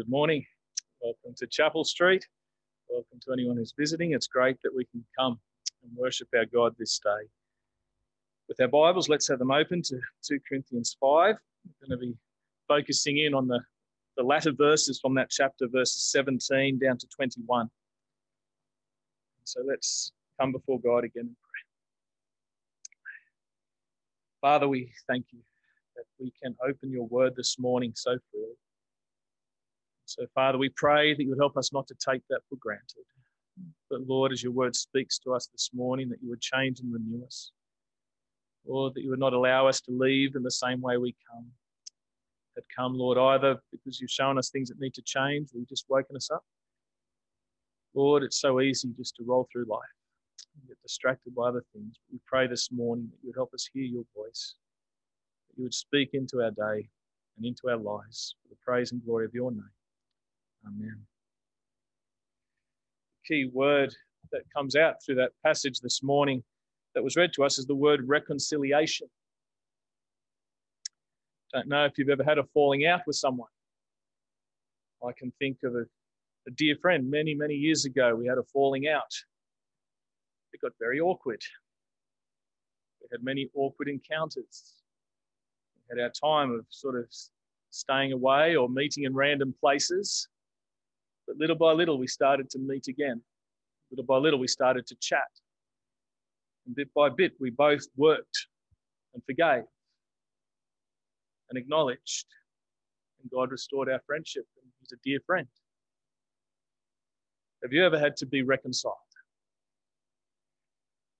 good 0.00 0.08
morning. 0.08 0.42
Welcome 1.02 1.34
to 1.36 1.46
Chapel 1.46 1.84
Street. 1.84 2.26
Welcome 2.88 3.20
to 3.22 3.34
anyone 3.34 3.58
who's 3.58 3.74
visiting. 3.78 4.12
It's 4.12 4.28
great 4.28 4.56
that 4.62 4.74
we 4.74 4.86
can 4.86 5.04
come 5.18 5.38
and 5.82 5.94
worship 5.94 6.26
our 6.34 6.46
God 6.46 6.74
this 6.78 6.98
day. 7.04 7.28
With 8.48 8.58
our 8.62 8.68
Bibles, 8.68 9.10
let's 9.10 9.28
have 9.28 9.38
them 9.38 9.50
open 9.50 9.82
to 9.82 10.00
2 10.26 10.38
Corinthians 10.48 10.96
5. 10.98 11.36
We're 11.36 11.86
going 11.86 12.00
to 12.00 12.06
be 12.06 12.16
focusing 12.66 13.18
in 13.18 13.34
on 13.34 13.46
the, 13.46 13.60
the 14.16 14.22
latter 14.22 14.52
verses 14.52 14.98
from 14.98 15.14
that 15.16 15.28
chapter, 15.28 15.68
verses 15.68 16.02
17 16.10 16.78
down 16.78 16.96
to 16.96 17.06
21. 17.14 17.68
So 19.44 19.60
let's 19.66 20.12
come 20.40 20.50
before 20.50 20.80
God 20.80 21.04
again 21.04 21.26
and 21.26 21.36
pray. 21.42 21.60
Father, 24.40 24.66
we 24.66 24.94
thank 25.06 25.26
you 25.30 25.40
that 25.94 26.04
we 26.18 26.32
can 26.42 26.56
open 26.66 26.90
your 26.90 27.06
word 27.06 27.34
this 27.36 27.58
morning 27.58 27.92
so 27.94 28.16
freely. 28.32 28.56
So, 30.10 30.26
Father, 30.34 30.58
we 30.58 30.70
pray 30.70 31.14
that 31.14 31.22
you 31.22 31.28
would 31.30 31.38
help 31.38 31.56
us 31.56 31.72
not 31.72 31.86
to 31.86 31.94
take 31.94 32.22
that 32.30 32.40
for 32.48 32.56
granted. 32.56 33.04
But, 33.88 34.08
Lord, 34.08 34.32
as 34.32 34.42
your 34.42 34.50
word 34.50 34.74
speaks 34.74 35.20
to 35.20 35.34
us 35.34 35.46
this 35.46 35.70
morning, 35.72 36.08
that 36.08 36.20
you 36.20 36.28
would 36.30 36.40
change 36.40 36.80
and 36.80 36.92
renew 36.92 37.24
us. 37.24 37.52
Lord, 38.66 38.94
that 38.94 39.02
you 39.02 39.10
would 39.10 39.20
not 39.20 39.34
allow 39.34 39.68
us 39.68 39.80
to 39.82 39.92
leave 39.92 40.34
in 40.34 40.42
the 40.42 40.50
same 40.50 40.80
way 40.80 40.96
we 40.96 41.14
come. 41.30 41.46
That 42.56 42.64
come, 42.76 42.94
Lord, 42.98 43.18
either 43.18 43.60
because 43.70 44.00
you've 44.00 44.10
shown 44.10 44.36
us 44.36 44.50
things 44.50 44.68
that 44.70 44.80
need 44.80 44.94
to 44.94 45.02
change 45.02 45.50
or 45.54 45.58
you've 45.58 45.68
just 45.68 45.86
woken 45.88 46.16
us 46.16 46.28
up. 46.28 46.42
Lord, 47.94 48.24
it's 48.24 48.40
so 48.40 48.60
easy 48.60 48.92
just 48.96 49.14
to 49.16 49.24
roll 49.24 49.46
through 49.52 49.66
life 49.66 49.94
and 50.58 50.66
get 50.66 50.82
distracted 50.82 51.36
by 51.36 51.50
other 51.50 51.62
things. 51.72 52.00
But 52.00 52.14
we 52.14 52.20
pray 52.26 52.48
this 52.48 52.72
morning 52.72 53.08
that 53.12 53.18
you 53.22 53.28
would 53.28 53.38
help 53.38 53.54
us 53.54 53.70
hear 53.72 53.84
your 53.84 54.04
voice, 54.16 54.56
that 55.48 55.56
you 55.56 55.62
would 55.62 55.74
speak 55.74 56.10
into 56.14 56.42
our 56.42 56.50
day 56.50 56.88
and 57.36 57.46
into 57.46 57.68
our 57.68 57.76
lives 57.76 58.34
for 58.42 58.48
the 58.48 58.56
praise 58.66 58.90
and 58.90 59.04
glory 59.04 59.24
of 59.24 59.34
your 59.34 59.52
name. 59.52 59.70
Amen. 60.66 61.00
The 63.28 63.34
key 63.34 63.50
word 63.52 63.94
that 64.32 64.42
comes 64.54 64.76
out 64.76 64.96
through 65.04 65.16
that 65.16 65.32
passage 65.44 65.80
this 65.80 66.02
morning 66.02 66.42
that 66.94 67.02
was 67.02 67.16
read 67.16 67.32
to 67.34 67.44
us 67.44 67.58
is 67.58 67.66
the 67.66 67.74
word 67.74 68.06
reconciliation. 68.06 69.08
Don't 71.52 71.68
know 71.68 71.84
if 71.84 71.98
you've 71.98 72.08
ever 72.08 72.24
had 72.24 72.38
a 72.38 72.44
falling 72.54 72.86
out 72.86 73.00
with 73.06 73.16
someone. 73.16 73.48
I 75.06 75.12
can 75.16 75.32
think 75.38 75.58
of 75.64 75.74
a, 75.74 75.84
a 76.46 76.50
dear 76.56 76.76
friend 76.80 77.10
many, 77.10 77.34
many 77.34 77.54
years 77.54 77.84
ago. 77.86 78.14
We 78.14 78.26
had 78.26 78.38
a 78.38 78.42
falling 78.52 78.86
out. 78.86 79.12
It 80.52 80.60
got 80.60 80.72
very 80.78 81.00
awkward. 81.00 81.42
We 83.00 83.08
had 83.10 83.24
many 83.24 83.48
awkward 83.54 83.88
encounters. 83.88 84.74
We 85.88 85.98
had 85.98 86.04
our 86.04 86.10
time 86.10 86.52
of 86.52 86.66
sort 86.68 86.98
of 86.98 87.06
staying 87.70 88.12
away 88.12 88.56
or 88.56 88.68
meeting 88.68 89.04
in 89.04 89.14
random 89.14 89.54
places. 89.58 90.28
But 91.30 91.38
little 91.38 91.54
by 91.54 91.70
little, 91.70 91.96
we 91.96 92.08
started 92.08 92.50
to 92.50 92.58
meet 92.58 92.88
again. 92.88 93.22
Little 93.92 94.04
by 94.04 94.16
little, 94.16 94.40
we 94.40 94.48
started 94.48 94.84
to 94.88 94.96
chat. 94.96 95.28
And 96.66 96.74
bit 96.74 96.92
by 96.92 97.08
bit, 97.08 97.34
we 97.38 97.50
both 97.50 97.86
worked 97.96 98.48
and 99.14 99.22
forgave 99.24 99.62
and 101.48 101.56
acknowledged. 101.56 102.26
And 103.22 103.30
God 103.30 103.52
restored 103.52 103.88
our 103.88 104.00
friendship. 104.08 104.44
And 104.60 104.72
he's 104.80 104.90
a 104.90 104.96
dear 105.04 105.20
friend. 105.24 105.46
Have 107.62 107.72
you 107.72 107.86
ever 107.86 107.98
had 107.98 108.16
to 108.16 108.26
be 108.26 108.42
reconciled? 108.42 108.96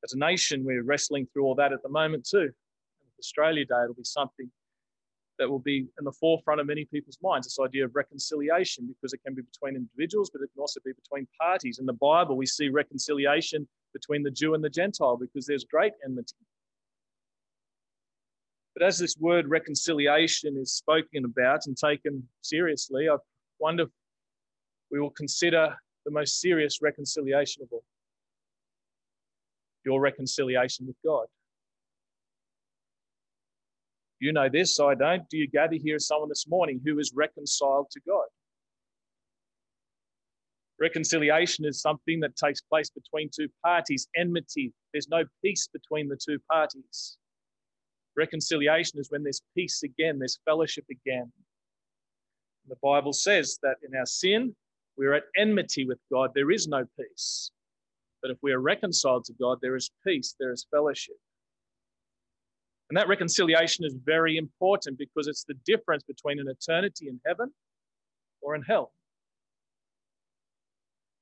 As 0.02 0.14
a 0.14 0.18
nation, 0.18 0.64
we're 0.64 0.82
wrestling 0.82 1.28
through 1.32 1.44
all 1.44 1.54
that 1.54 1.72
at 1.72 1.84
the 1.84 1.88
moment 1.88 2.26
too. 2.28 2.40
And 2.40 3.10
Australia 3.20 3.64
Day, 3.64 3.82
it'll 3.84 3.94
be 3.94 4.02
something 4.02 4.50
that 5.40 5.48
will 5.48 5.58
be 5.58 5.88
in 5.98 6.04
the 6.04 6.12
forefront 6.12 6.60
of 6.60 6.66
many 6.66 6.84
people's 6.84 7.18
minds 7.22 7.46
this 7.46 7.58
idea 7.58 7.84
of 7.84 7.96
reconciliation 7.96 8.86
because 8.86 9.14
it 9.14 9.20
can 9.24 9.34
be 9.34 9.42
between 9.42 9.74
individuals 9.74 10.30
but 10.30 10.42
it 10.42 10.50
can 10.54 10.60
also 10.60 10.78
be 10.84 10.92
between 10.92 11.26
parties. 11.40 11.78
In 11.80 11.86
the 11.86 11.94
bible 11.94 12.36
we 12.36 12.46
see 12.46 12.68
reconciliation 12.68 13.66
between 13.94 14.22
the 14.22 14.30
jew 14.30 14.54
and 14.54 14.62
the 14.62 14.70
gentile 14.70 15.16
because 15.16 15.46
there's 15.46 15.64
great 15.64 15.94
enmity. 16.04 16.36
But 18.74 18.84
as 18.84 18.98
this 18.98 19.16
word 19.18 19.48
reconciliation 19.48 20.56
is 20.58 20.72
spoken 20.72 21.24
about 21.24 21.66
and 21.66 21.76
taken 21.76 22.28
seriously 22.42 23.08
i 23.08 23.16
wonder 23.58 23.84
if 23.84 23.88
we 24.90 25.00
will 25.00 25.10
consider 25.10 25.74
the 26.04 26.10
most 26.10 26.40
serious 26.40 26.80
reconciliation 26.82 27.62
of 27.62 27.68
all 27.72 27.84
your 29.84 30.00
reconciliation 30.00 30.86
with 30.86 30.96
god 31.04 31.26
you 34.20 34.32
know 34.32 34.48
this, 34.48 34.78
I 34.78 34.94
don't. 34.94 35.28
Do 35.28 35.38
you 35.38 35.48
gather 35.48 35.76
here 35.76 35.98
someone 35.98 36.28
this 36.28 36.46
morning 36.46 36.80
who 36.84 36.98
is 36.98 37.12
reconciled 37.14 37.90
to 37.92 38.00
God? 38.06 38.26
Reconciliation 40.78 41.66
is 41.66 41.80
something 41.80 42.20
that 42.20 42.36
takes 42.36 42.60
place 42.62 42.90
between 42.90 43.28
two 43.34 43.48
parties. 43.62 44.08
Enmity, 44.16 44.72
there's 44.92 45.08
no 45.08 45.24
peace 45.44 45.68
between 45.72 46.08
the 46.08 46.16
two 46.16 46.38
parties. 46.50 47.18
Reconciliation 48.16 48.98
is 48.98 49.10
when 49.10 49.22
there's 49.22 49.42
peace 49.54 49.82
again, 49.82 50.18
there's 50.18 50.40
fellowship 50.44 50.84
again. 50.90 51.30
The 52.68 52.76
Bible 52.82 53.12
says 53.12 53.58
that 53.62 53.76
in 53.86 53.94
our 53.96 54.06
sin, 54.06 54.54
we're 54.96 55.14
at 55.14 55.24
enmity 55.36 55.86
with 55.86 55.98
God. 56.10 56.30
There 56.34 56.50
is 56.50 56.68
no 56.68 56.84
peace. 56.98 57.50
But 58.22 58.30
if 58.30 58.38
we 58.42 58.52
are 58.52 58.60
reconciled 58.60 59.24
to 59.24 59.32
God, 59.34 59.58
there 59.60 59.76
is 59.76 59.90
peace, 60.06 60.34
there 60.38 60.52
is 60.52 60.66
fellowship. 60.70 61.16
And 62.90 62.96
that 62.96 63.06
reconciliation 63.06 63.84
is 63.84 63.94
very 64.04 64.36
important 64.36 64.98
because 64.98 65.28
it's 65.28 65.44
the 65.44 65.54
difference 65.64 66.02
between 66.02 66.40
an 66.40 66.48
eternity 66.48 67.06
in 67.08 67.20
heaven 67.24 67.52
or 68.42 68.56
in 68.56 68.62
hell. 68.62 68.92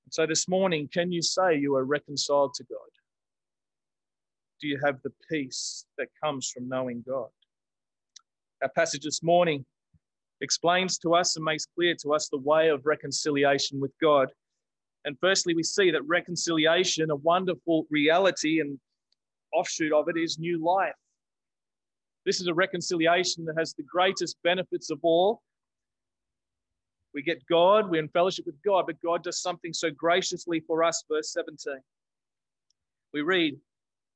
And 0.06 0.14
so 0.14 0.24
this 0.24 0.48
morning, 0.48 0.88
can 0.90 1.12
you 1.12 1.20
say 1.20 1.58
you 1.58 1.76
are 1.76 1.84
reconciled 1.84 2.54
to 2.54 2.64
God? 2.64 2.78
Do 4.62 4.66
you 4.66 4.80
have 4.82 5.02
the 5.02 5.12
peace 5.30 5.84
that 5.98 6.08
comes 6.24 6.50
from 6.50 6.70
knowing 6.70 7.04
God? 7.06 7.28
Our 8.62 8.70
passage 8.70 9.04
this 9.04 9.22
morning 9.22 9.66
explains 10.40 10.96
to 11.00 11.14
us 11.14 11.36
and 11.36 11.44
makes 11.44 11.66
clear 11.66 11.94
to 12.02 12.14
us 12.14 12.30
the 12.30 12.38
way 12.38 12.70
of 12.70 12.86
reconciliation 12.86 13.78
with 13.78 13.92
God. 14.00 14.30
And 15.04 15.18
firstly, 15.20 15.54
we 15.54 15.62
see 15.62 15.90
that 15.90 16.06
reconciliation, 16.06 17.10
a 17.10 17.16
wonderful 17.16 17.86
reality 17.90 18.60
and 18.60 18.80
offshoot 19.52 19.92
of 19.92 20.08
it, 20.08 20.16
is 20.16 20.38
new 20.38 20.64
life. 20.64 20.94
This 22.28 22.43
is 22.43 22.47
a 22.47 22.53
reconciliation 22.53 23.47
that 23.47 23.56
has 23.56 23.72
the 23.72 23.84
greatest 23.84 24.37
benefits 24.44 24.91
of 24.91 24.99
all. 25.03 25.41
We 27.15 27.22
get 27.22 27.39
God, 27.50 27.89
we're 27.89 28.03
in 28.03 28.11
fellowship 28.11 28.44
with 28.44 28.62
God, 28.62 28.84
but 28.87 29.00
God 29.00 29.22
does 29.22 29.41
something 29.41 29.72
so 29.72 29.89
graciously 29.91 30.61
for 30.61 30.84
us. 30.84 31.03
Verse 31.11 31.33
17. 31.33 31.81
We 33.15 33.22
read, 33.22 33.59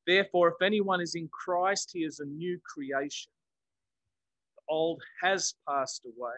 Therefore, 0.06 0.48
if 0.48 0.60
anyone 0.62 1.00
is 1.00 1.14
in 1.14 1.26
Christ, 1.32 1.88
he 1.94 2.00
is 2.00 2.20
a 2.20 2.26
new 2.26 2.60
creation. 2.66 3.30
The 4.56 4.62
old 4.68 5.00
has 5.22 5.54
passed 5.66 6.04
away. 6.04 6.36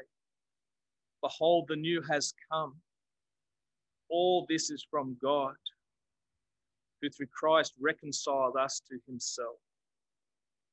Behold, 1.22 1.64
the 1.66 1.74
new 1.74 2.00
has 2.02 2.34
come. 2.52 2.76
All 4.08 4.46
this 4.48 4.70
is 4.70 4.86
from 4.88 5.16
God, 5.20 5.56
who 7.02 7.10
through 7.10 7.26
Christ 7.36 7.72
reconciled 7.80 8.54
us 8.56 8.80
to 8.88 8.96
himself 9.08 9.56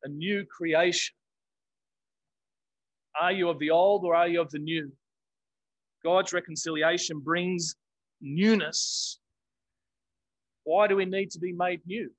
a 0.04 0.10
new 0.10 0.46
creation. 0.46 1.14
Are 3.20 3.32
you 3.32 3.50
of 3.50 3.60
the 3.60 3.70
old 3.70 4.04
or 4.04 4.16
are 4.16 4.28
you 4.28 4.42
of 4.42 4.50
the 4.52 4.60
new? 4.60 4.92
God's 6.04 6.34
reconciliation 6.34 7.20
brings 7.20 7.76
newness. 8.22 9.20
Why 10.64 10.88
do 10.88 10.96
we 10.96 11.06
need 11.06 11.32
to 11.32 11.40
be 11.40 11.54
made 11.54 11.82
new? 11.86 12.10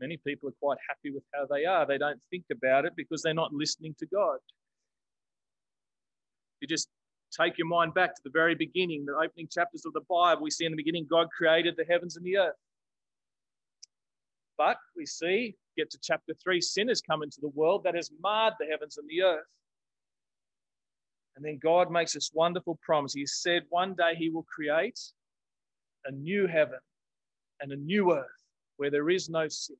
Many 0.00 0.18
people 0.26 0.48
are 0.48 0.54
quite 0.60 0.78
happy 0.88 1.12
with 1.12 1.22
how 1.34 1.46
they 1.46 1.64
are. 1.64 1.86
They 1.86 1.98
don't 1.98 2.20
think 2.30 2.44
about 2.50 2.84
it 2.84 2.92
because 2.96 3.22
they're 3.22 3.34
not 3.34 3.52
listening 3.52 3.94
to 3.98 4.06
God. 4.06 4.38
You 6.60 6.68
just 6.68 6.88
take 7.38 7.58
your 7.58 7.66
mind 7.66 7.94
back 7.94 8.14
to 8.14 8.20
the 8.24 8.30
very 8.30 8.54
beginning, 8.54 9.04
the 9.04 9.12
opening 9.12 9.48
chapters 9.50 9.84
of 9.84 9.92
the 9.92 10.00
Bible. 10.08 10.42
We 10.42 10.50
see 10.50 10.64
in 10.64 10.72
the 10.72 10.76
beginning, 10.76 11.06
God 11.10 11.28
created 11.36 11.74
the 11.76 11.84
heavens 11.84 12.16
and 12.16 12.24
the 12.24 12.38
earth. 12.38 12.54
But 14.60 14.76
we 14.94 15.06
see 15.06 15.56
get 15.74 15.88
to 15.92 15.98
chapter 16.02 16.34
3, 16.34 16.60
sin 16.60 16.88
has 16.88 17.00
come 17.00 17.22
into 17.22 17.40
the 17.40 17.48
world 17.48 17.82
that 17.84 17.94
has 17.94 18.10
marred 18.22 18.52
the 18.60 18.66
heavens 18.66 18.98
and 18.98 19.08
the 19.08 19.22
earth. 19.22 19.46
And 21.34 21.42
then 21.42 21.58
God 21.62 21.90
makes 21.90 22.12
this 22.12 22.30
wonderful 22.34 22.78
promise. 22.82 23.14
He 23.14 23.24
said 23.24 23.62
one 23.70 23.94
day 23.94 24.14
He 24.18 24.28
will 24.28 24.44
create 24.54 25.00
a 26.04 26.12
new 26.12 26.46
heaven 26.46 26.78
and 27.62 27.72
a 27.72 27.76
new 27.76 28.12
earth 28.12 28.26
where 28.76 28.90
there 28.90 29.08
is 29.08 29.30
no 29.30 29.48
sin. 29.48 29.78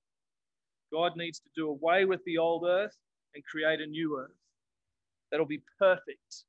God 0.91 1.13
needs 1.15 1.41
to 1.41 1.51
do 1.55 1.69
away 1.69 2.07
with 2.07 2.25
the 2.25 2.39
old 2.39 2.65
earth 2.67 2.97
and 3.35 3.45
create 3.45 3.83
a 3.83 3.87
new 3.87 4.19
earth 4.19 4.41
that'll 5.31 5.45
be 5.45 5.61
perfect. 5.79 6.45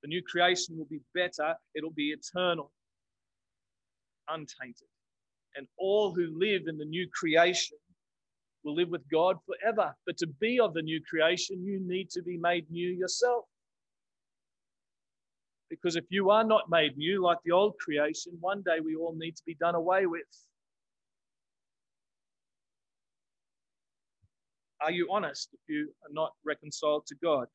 The 0.00 0.08
new 0.08 0.22
creation 0.22 0.78
will 0.78 0.86
be 0.86 1.02
better, 1.12 1.54
it'll 1.74 1.90
be 1.90 2.14
eternal, 2.14 2.72
untainted. 4.30 4.88
And 5.56 5.66
all 5.78 6.14
who 6.14 6.38
live 6.38 6.62
in 6.68 6.76
the 6.76 6.84
new 6.84 7.08
creation 7.12 7.78
will 8.62 8.74
live 8.74 8.90
with 8.90 9.08
God 9.10 9.36
forever. 9.46 9.94
But 10.04 10.18
to 10.18 10.26
be 10.26 10.60
of 10.60 10.74
the 10.74 10.82
new 10.82 11.00
creation, 11.08 11.64
you 11.64 11.80
need 11.80 12.10
to 12.10 12.22
be 12.22 12.36
made 12.36 12.70
new 12.70 12.90
yourself. 12.90 13.44
Because 15.70 15.96
if 15.96 16.04
you 16.10 16.30
are 16.30 16.44
not 16.44 16.70
made 16.70 16.96
new 16.96 17.22
like 17.22 17.38
the 17.44 17.52
old 17.52 17.74
creation, 17.78 18.32
one 18.40 18.62
day 18.62 18.80
we 18.84 18.94
all 18.94 19.14
need 19.16 19.36
to 19.36 19.42
be 19.46 19.54
done 19.54 19.74
away 19.74 20.06
with. 20.06 20.22
Are 24.80 24.92
you 24.92 25.08
honest 25.10 25.48
if 25.52 25.60
you 25.68 25.88
are 26.04 26.12
not 26.12 26.32
reconciled 26.44 27.06
to 27.06 27.14
God? 27.22 27.48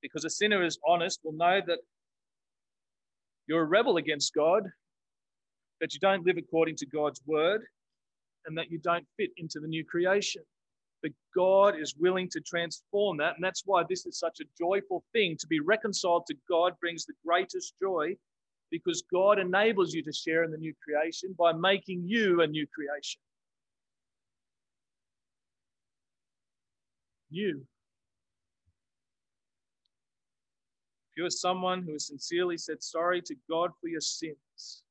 Because 0.00 0.24
a 0.24 0.30
sinner 0.30 0.62
is 0.62 0.78
honest 0.86 1.20
will 1.24 1.32
know 1.32 1.60
that 1.66 1.80
you're 3.46 3.62
a 3.62 3.66
rebel 3.66 3.96
against 3.96 4.32
God, 4.34 4.62
that 5.80 5.94
you 5.94 6.00
don't 6.00 6.26
live 6.26 6.36
according 6.36 6.76
to 6.76 6.86
God's 6.86 7.20
word, 7.26 7.62
and 8.46 8.56
that 8.56 8.70
you 8.70 8.78
don't 8.78 9.06
fit 9.16 9.30
into 9.36 9.60
the 9.60 9.68
new 9.68 9.84
creation. 9.84 10.42
But 11.02 11.12
God 11.34 11.78
is 11.78 11.94
willing 11.96 12.28
to 12.30 12.40
transform 12.40 13.18
that. 13.18 13.34
And 13.36 13.44
that's 13.44 13.62
why 13.64 13.84
this 13.88 14.04
is 14.06 14.18
such 14.18 14.40
a 14.40 14.44
joyful 14.58 15.04
thing. 15.12 15.36
To 15.38 15.46
be 15.46 15.60
reconciled 15.60 16.26
to 16.26 16.34
God 16.48 16.72
brings 16.80 17.04
the 17.04 17.14
greatest 17.24 17.74
joy 17.80 18.16
because 18.70 19.04
God 19.12 19.38
enables 19.38 19.94
you 19.94 20.02
to 20.02 20.12
share 20.12 20.44
in 20.44 20.50
the 20.50 20.58
new 20.58 20.74
creation 20.82 21.34
by 21.38 21.52
making 21.52 22.02
you 22.04 22.42
a 22.42 22.46
new 22.46 22.66
creation. 22.66 23.20
You. 27.30 27.62
If 31.10 31.16
you 31.16 31.26
are 31.26 31.30
someone 31.30 31.82
who 31.82 31.92
has 31.92 32.06
sincerely 32.06 32.58
said 32.58 32.82
sorry 32.82 33.22
to 33.22 33.34
God 33.48 33.70
for 33.80 33.88
your 33.88 34.00
sins, 34.00 34.82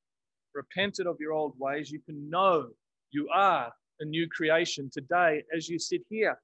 repented 0.58 1.08
of 1.08 1.18
your 1.20 1.32
old 1.32 1.54
ways, 1.58 1.90
you 1.92 2.02
can 2.02 2.30
know 2.30 2.68
you 3.12 3.30
are 3.34 3.72
a 4.02 4.06
new 4.06 4.28
creation 4.30 4.90
today 4.92 5.44
as 5.56 5.70
you 5.70 5.80
sit 5.80 6.02
here. 6.10 6.38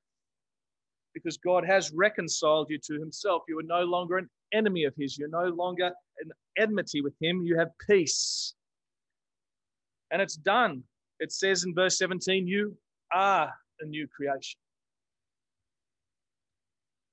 Because 1.13 1.37
God 1.37 1.65
has 1.65 1.91
reconciled 1.91 2.67
you 2.69 2.79
to 2.87 2.99
Himself. 2.99 3.43
You 3.47 3.59
are 3.59 3.63
no 3.63 3.83
longer 3.83 4.17
an 4.17 4.29
enemy 4.53 4.85
of 4.85 4.93
His. 4.97 5.17
You're 5.17 5.27
no 5.27 5.45
longer 5.45 5.91
an 6.19 6.31
enmity 6.57 7.01
with 7.01 7.13
Him. 7.21 7.43
You 7.43 7.57
have 7.59 7.69
peace. 7.89 8.53
And 10.11 10.21
it's 10.21 10.35
done. 10.35 10.83
It 11.19 11.31
says 11.31 11.63
in 11.63 11.75
verse 11.75 11.97
17, 11.97 12.47
you 12.47 12.75
are 13.11 13.51
a 13.81 13.85
new 13.85 14.07
creation. 14.07 14.59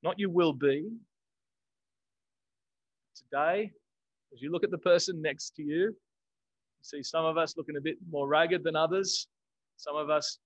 Not 0.02 0.18
you 0.18 0.30
will 0.30 0.54
be, 0.54 0.88
today, 3.14 3.70
as 4.32 4.40
you 4.40 4.50
look 4.50 4.64
at 4.64 4.70
the 4.70 4.78
person 4.78 5.20
next 5.20 5.56
to 5.56 5.62
you, 5.62 5.84
you 5.84 5.94
see 6.82 7.02
some 7.02 7.24
of 7.24 7.36
us 7.38 7.56
looking 7.56 7.76
a 7.76 7.80
bit 7.80 7.96
more 8.10 8.26
ragged 8.26 8.64
than 8.64 8.76
others, 8.76 9.28
some 9.76 9.96
of 9.96 10.10
us 10.10 10.38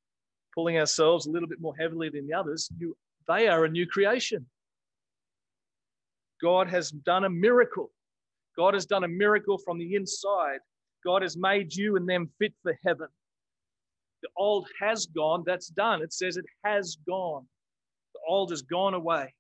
pulling 0.55 0.79
ourselves 0.79 1.27
a 1.27 1.31
little 1.31 1.49
bit 1.49 1.61
more 1.61 1.75
heavily 1.77 2.09
than 2.09 2.27
the 2.27 2.35
others. 2.35 2.71
You, 2.79 2.97
they 3.27 3.49
are 3.49 3.65
a 3.65 3.69
new 3.69 3.87
creation. 3.87 4.47
God 6.43 6.69
has 6.69 6.91
done 6.91 7.25
a 7.25 7.31
miracle. 7.31 7.91
God 8.57 8.75
has 8.75 8.87
done 8.87 9.05
a 9.05 9.09
miracle 9.09 9.59
from 9.59 9.79
the 9.79 9.95
inside. 9.95 10.61
God 11.05 11.23
has 11.23 11.37
made 11.37 11.75
you 11.75 11.97
and 11.97 12.09
them 12.09 12.31
fit 12.39 12.53
for 12.63 12.79
heaven. 12.85 13.09
The 14.23 14.29
old 14.37 14.67
has 14.81 15.07
gone, 15.07 15.43
that's 15.47 15.69
done. 15.69 16.03
It 16.03 16.13
says 16.13 16.37
it 16.37 16.47
has 16.65 16.97
gone. 17.07 17.47
The 18.15 18.21
old 18.29 18.51
has 18.51 18.63
gone 18.63 18.95
away. 18.95 19.35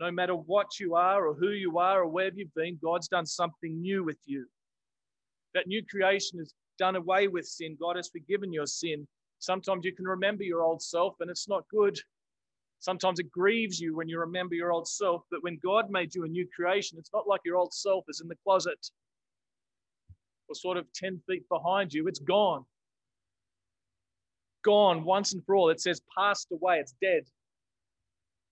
No 0.00 0.10
matter 0.10 0.34
what 0.34 0.78
you 0.78 0.94
are 0.94 1.26
or 1.26 1.34
who 1.34 1.50
you 1.50 1.78
are 1.78 2.02
or 2.02 2.08
where 2.08 2.30
you've 2.32 2.54
been, 2.54 2.78
God's 2.82 3.08
done 3.08 3.26
something 3.26 3.80
new 3.80 4.04
with 4.04 4.18
you. 4.26 4.46
That 5.58 5.66
new 5.66 5.84
creation 5.84 6.38
has 6.38 6.54
done 6.78 6.94
away 6.94 7.26
with 7.26 7.44
sin. 7.44 7.76
God 7.80 7.96
has 7.96 8.08
forgiven 8.08 8.52
your 8.52 8.64
sin. 8.64 9.08
Sometimes 9.40 9.84
you 9.84 9.92
can 9.92 10.04
remember 10.04 10.44
your 10.44 10.62
old 10.62 10.80
self 10.80 11.16
and 11.18 11.28
it's 11.28 11.48
not 11.48 11.64
good. 11.68 11.98
Sometimes 12.78 13.18
it 13.18 13.28
grieves 13.32 13.80
you 13.80 13.96
when 13.96 14.08
you 14.08 14.20
remember 14.20 14.54
your 14.54 14.70
old 14.70 14.86
self. 14.86 15.24
But 15.32 15.42
when 15.42 15.58
God 15.60 15.90
made 15.90 16.14
you 16.14 16.24
a 16.24 16.28
new 16.28 16.46
creation, 16.54 16.96
it's 16.96 17.10
not 17.12 17.26
like 17.26 17.40
your 17.44 17.56
old 17.56 17.74
self 17.74 18.04
is 18.08 18.20
in 18.20 18.28
the 18.28 18.36
closet 18.44 18.78
or 20.48 20.54
sort 20.54 20.76
of 20.76 20.86
10 20.92 21.20
feet 21.26 21.42
behind 21.48 21.92
you. 21.92 22.06
It's 22.06 22.20
gone. 22.20 22.64
Gone 24.64 25.02
once 25.02 25.32
and 25.32 25.44
for 25.44 25.56
all. 25.56 25.70
It 25.70 25.80
says 25.80 26.00
passed 26.16 26.52
away. 26.52 26.78
It's 26.78 26.94
dead. 27.02 27.24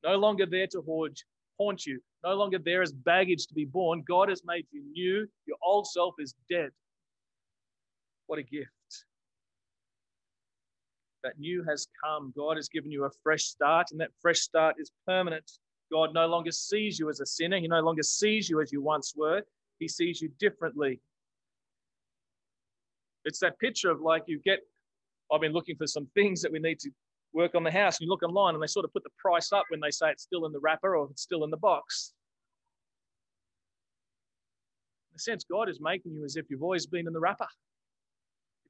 No 0.03 0.17
longer 0.17 0.45
there 0.45 0.67
to 0.73 0.81
hoard, 0.81 1.17
haunt 1.57 1.87
you, 1.87 2.01
no 2.25 2.35
longer 2.35 2.59
there 2.59 2.83
as 2.83 2.91
baggage 2.91 3.47
to 3.47 3.55
be 3.55 3.65
borne. 3.65 4.03
God 4.09 4.29
has 4.29 4.43
made 4.45 4.67
you 4.73 4.83
new. 4.91 5.29
Your 5.47 5.57
old 5.63 5.87
self 5.87 6.17
is 6.19 6.35
dead. 6.51 6.73
What 8.27 8.39
a 8.39 8.43
gift. 8.43 8.71
That 11.23 11.39
new 11.39 11.65
has 11.69 11.89
come. 12.05 12.33
God 12.37 12.57
has 12.57 12.69
given 12.69 12.91
you 12.91 13.05
a 13.05 13.11
fresh 13.23 13.45
start, 13.45 13.89
and 13.91 14.01
that 14.01 14.11
fresh 14.21 14.41
start 14.41 14.77
is 14.79 14.91
permanent. 15.07 15.51
God 15.91 16.13
no 16.15 16.27
longer 16.27 16.53
sees 16.53 16.99
you 16.99 17.09
as 17.09 17.21
a 17.21 17.27
sinner. 17.27 17.59
He 17.59 17.69
no 17.69 17.81
longer 17.81 18.03
sees 18.03 18.49
you 18.49 18.61
as 18.61 18.73
you 18.73 18.83
once 18.83 19.15
were. 19.17 19.43
He 19.79 19.89
sees 19.89 20.21
you 20.21 20.31
differently. 20.39 21.01
It's 23.25 23.41
that 23.41 23.59
picture 23.59 23.91
of 23.91 24.01
like 24.01 24.25
you 24.27 24.41
get, 24.45 24.61
I've 25.33 25.41
been 25.41 25.53
looking 25.53 25.77
for 25.77 25.87
some 25.87 26.07
things 26.15 26.41
that 26.43 26.53
we 26.53 26.59
need 26.61 26.79
to 26.81 26.91
work 27.33 27.55
on 27.55 27.65
the 27.65 27.71
house, 27.71 27.99
and 27.99 28.07
you 28.07 28.11
look 28.11 28.23
online 28.23 28.55
and 28.55 28.63
they 28.63 28.69
sort 28.69 28.85
of 28.85 28.93
put 28.93 29.03
the 29.03 29.11
price 29.19 29.53
up 29.53 29.65
when 29.69 29.81
they 29.81 29.91
say 29.91 30.11
it's 30.11 30.23
still 30.23 30.47
in 30.47 30.53
the 30.53 30.61
wrapper 30.61 30.97
or 30.97 31.09
it's 31.11 31.23
still 31.23 31.45
in 31.45 31.51
the 31.51 31.57
box. 31.57 32.13
In 35.13 35.17
a 35.17 35.19
sense, 35.19 35.45
God 35.45 35.69
is 35.69 35.81
making 35.81 36.13
you 36.13 36.25
as 36.25 36.37
if 36.37 36.47
you've 36.51 36.63
always 36.63 36.87
been 36.87 37.07
in 37.07 37.13
the 37.13 37.21
wrapper. 37.21 37.49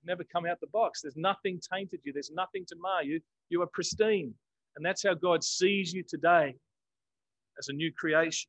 Never 0.06 0.24
come 0.24 0.46
out 0.46 0.60
the 0.60 0.68
box. 0.68 1.02
There's 1.02 1.16
nothing 1.16 1.60
tainted 1.72 2.00
you, 2.04 2.12
there's 2.12 2.30
nothing 2.34 2.64
to 2.68 2.76
mar 2.80 3.02
you. 3.02 3.20
You 3.48 3.62
are 3.62 3.66
pristine. 3.66 4.32
And 4.76 4.84
that's 4.84 5.02
how 5.02 5.14
God 5.14 5.42
sees 5.42 5.92
you 5.92 6.02
today 6.06 6.54
as 7.58 7.68
a 7.68 7.72
new 7.72 7.90
creation. 7.92 8.48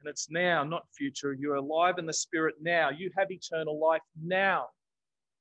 And 0.00 0.10
it's 0.10 0.28
now, 0.30 0.64
not 0.64 0.82
future. 0.96 1.32
You're 1.32 1.54
alive 1.54 1.94
in 1.98 2.06
the 2.06 2.12
spirit 2.12 2.56
now. 2.60 2.90
You 2.90 3.10
have 3.16 3.30
eternal 3.30 3.80
life 3.80 4.02
now. 4.22 4.66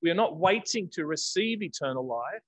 We 0.01 0.11
are 0.11 0.15
not 0.15 0.37
waiting 0.37 0.89
to 0.93 1.05
receive 1.05 1.61
eternal 1.61 2.05
life. 2.05 2.43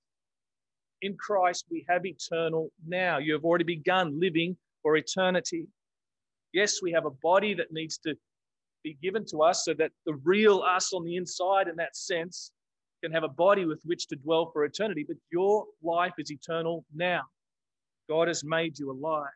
In 1.02 1.18
Christ, 1.18 1.66
we 1.70 1.86
have 1.90 2.06
eternal 2.06 2.72
now. 2.88 3.18
You 3.18 3.34
have 3.34 3.44
already 3.44 3.66
begun 3.66 4.20
living 4.20 4.56
for 4.82 4.96
eternity. 4.96 5.68
Yes, 6.54 6.82
we 6.82 6.92
have 6.94 7.06
a 7.06 7.12
body 7.12 7.54
that 7.56 7.74
needs 7.74 7.98
to 8.00 8.16
be 8.86 8.98
given 9.02 9.26
to 9.26 9.42
us 9.42 9.66
so 9.66 9.74
that 9.74 9.92
the 10.06 10.14
real 10.24 10.62
us 10.62 10.94
on 10.94 11.04
the 11.04 11.18
inside, 11.18 11.68
in 11.68 11.76
that 11.76 11.98
sense, 11.98 12.52
can 13.04 13.12
have 13.12 13.24
a 13.24 13.28
body 13.28 13.66
with 13.66 13.82
which 13.84 14.08
to 14.08 14.16
dwell 14.16 14.52
for 14.54 14.64
eternity. 14.64 15.04
But 15.06 15.18
your 15.32 15.66
life 15.84 16.14
is 16.20 16.32
eternal 16.32 16.86
now. 16.96 17.24
God 18.08 18.28
has 18.28 18.44
made 18.44 18.78
you 18.78 18.92
alive. 18.92 19.28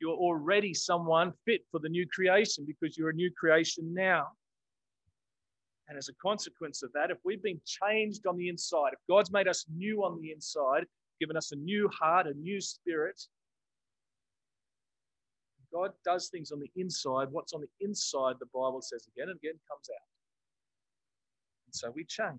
You're 0.00 0.14
already 0.14 0.72
someone 0.72 1.32
fit 1.44 1.62
for 1.70 1.80
the 1.80 1.88
new 1.88 2.06
creation 2.14 2.64
because 2.64 2.96
you're 2.96 3.10
a 3.10 3.14
new 3.14 3.30
creation 3.36 3.92
now. 3.92 4.28
And 5.88 5.98
as 5.98 6.08
a 6.08 6.14
consequence 6.22 6.84
of 6.84 6.92
that, 6.94 7.10
if 7.10 7.18
we've 7.24 7.42
been 7.42 7.60
changed 7.66 8.26
on 8.26 8.36
the 8.36 8.48
inside, 8.48 8.92
if 8.92 9.00
God's 9.10 9.32
made 9.32 9.48
us 9.48 9.66
new 9.76 10.04
on 10.04 10.20
the 10.20 10.30
inside, 10.30 10.84
given 11.20 11.36
us 11.36 11.50
a 11.50 11.56
new 11.56 11.88
heart, 11.88 12.28
a 12.28 12.34
new 12.34 12.60
spirit, 12.60 13.20
God 15.72 15.92
does 16.04 16.28
things 16.28 16.52
on 16.52 16.60
the 16.60 16.70
inside. 16.76 17.28
What's 17.30 17.52
on 17.52 17.60
the 17.60 17.86
inside, 17.86 18.36
the 18.40 18.46
Bible 18.46 18.82
says 18.82 19.06
again 19.14 19.28
and 19.28 19.38
again, 19.38 19.58
comes 19.68 19.88
out. 19.90 20.08
And 21.66 21.74
so 21.74 21.90
we 21.94 22.04
change. 22.04 22.38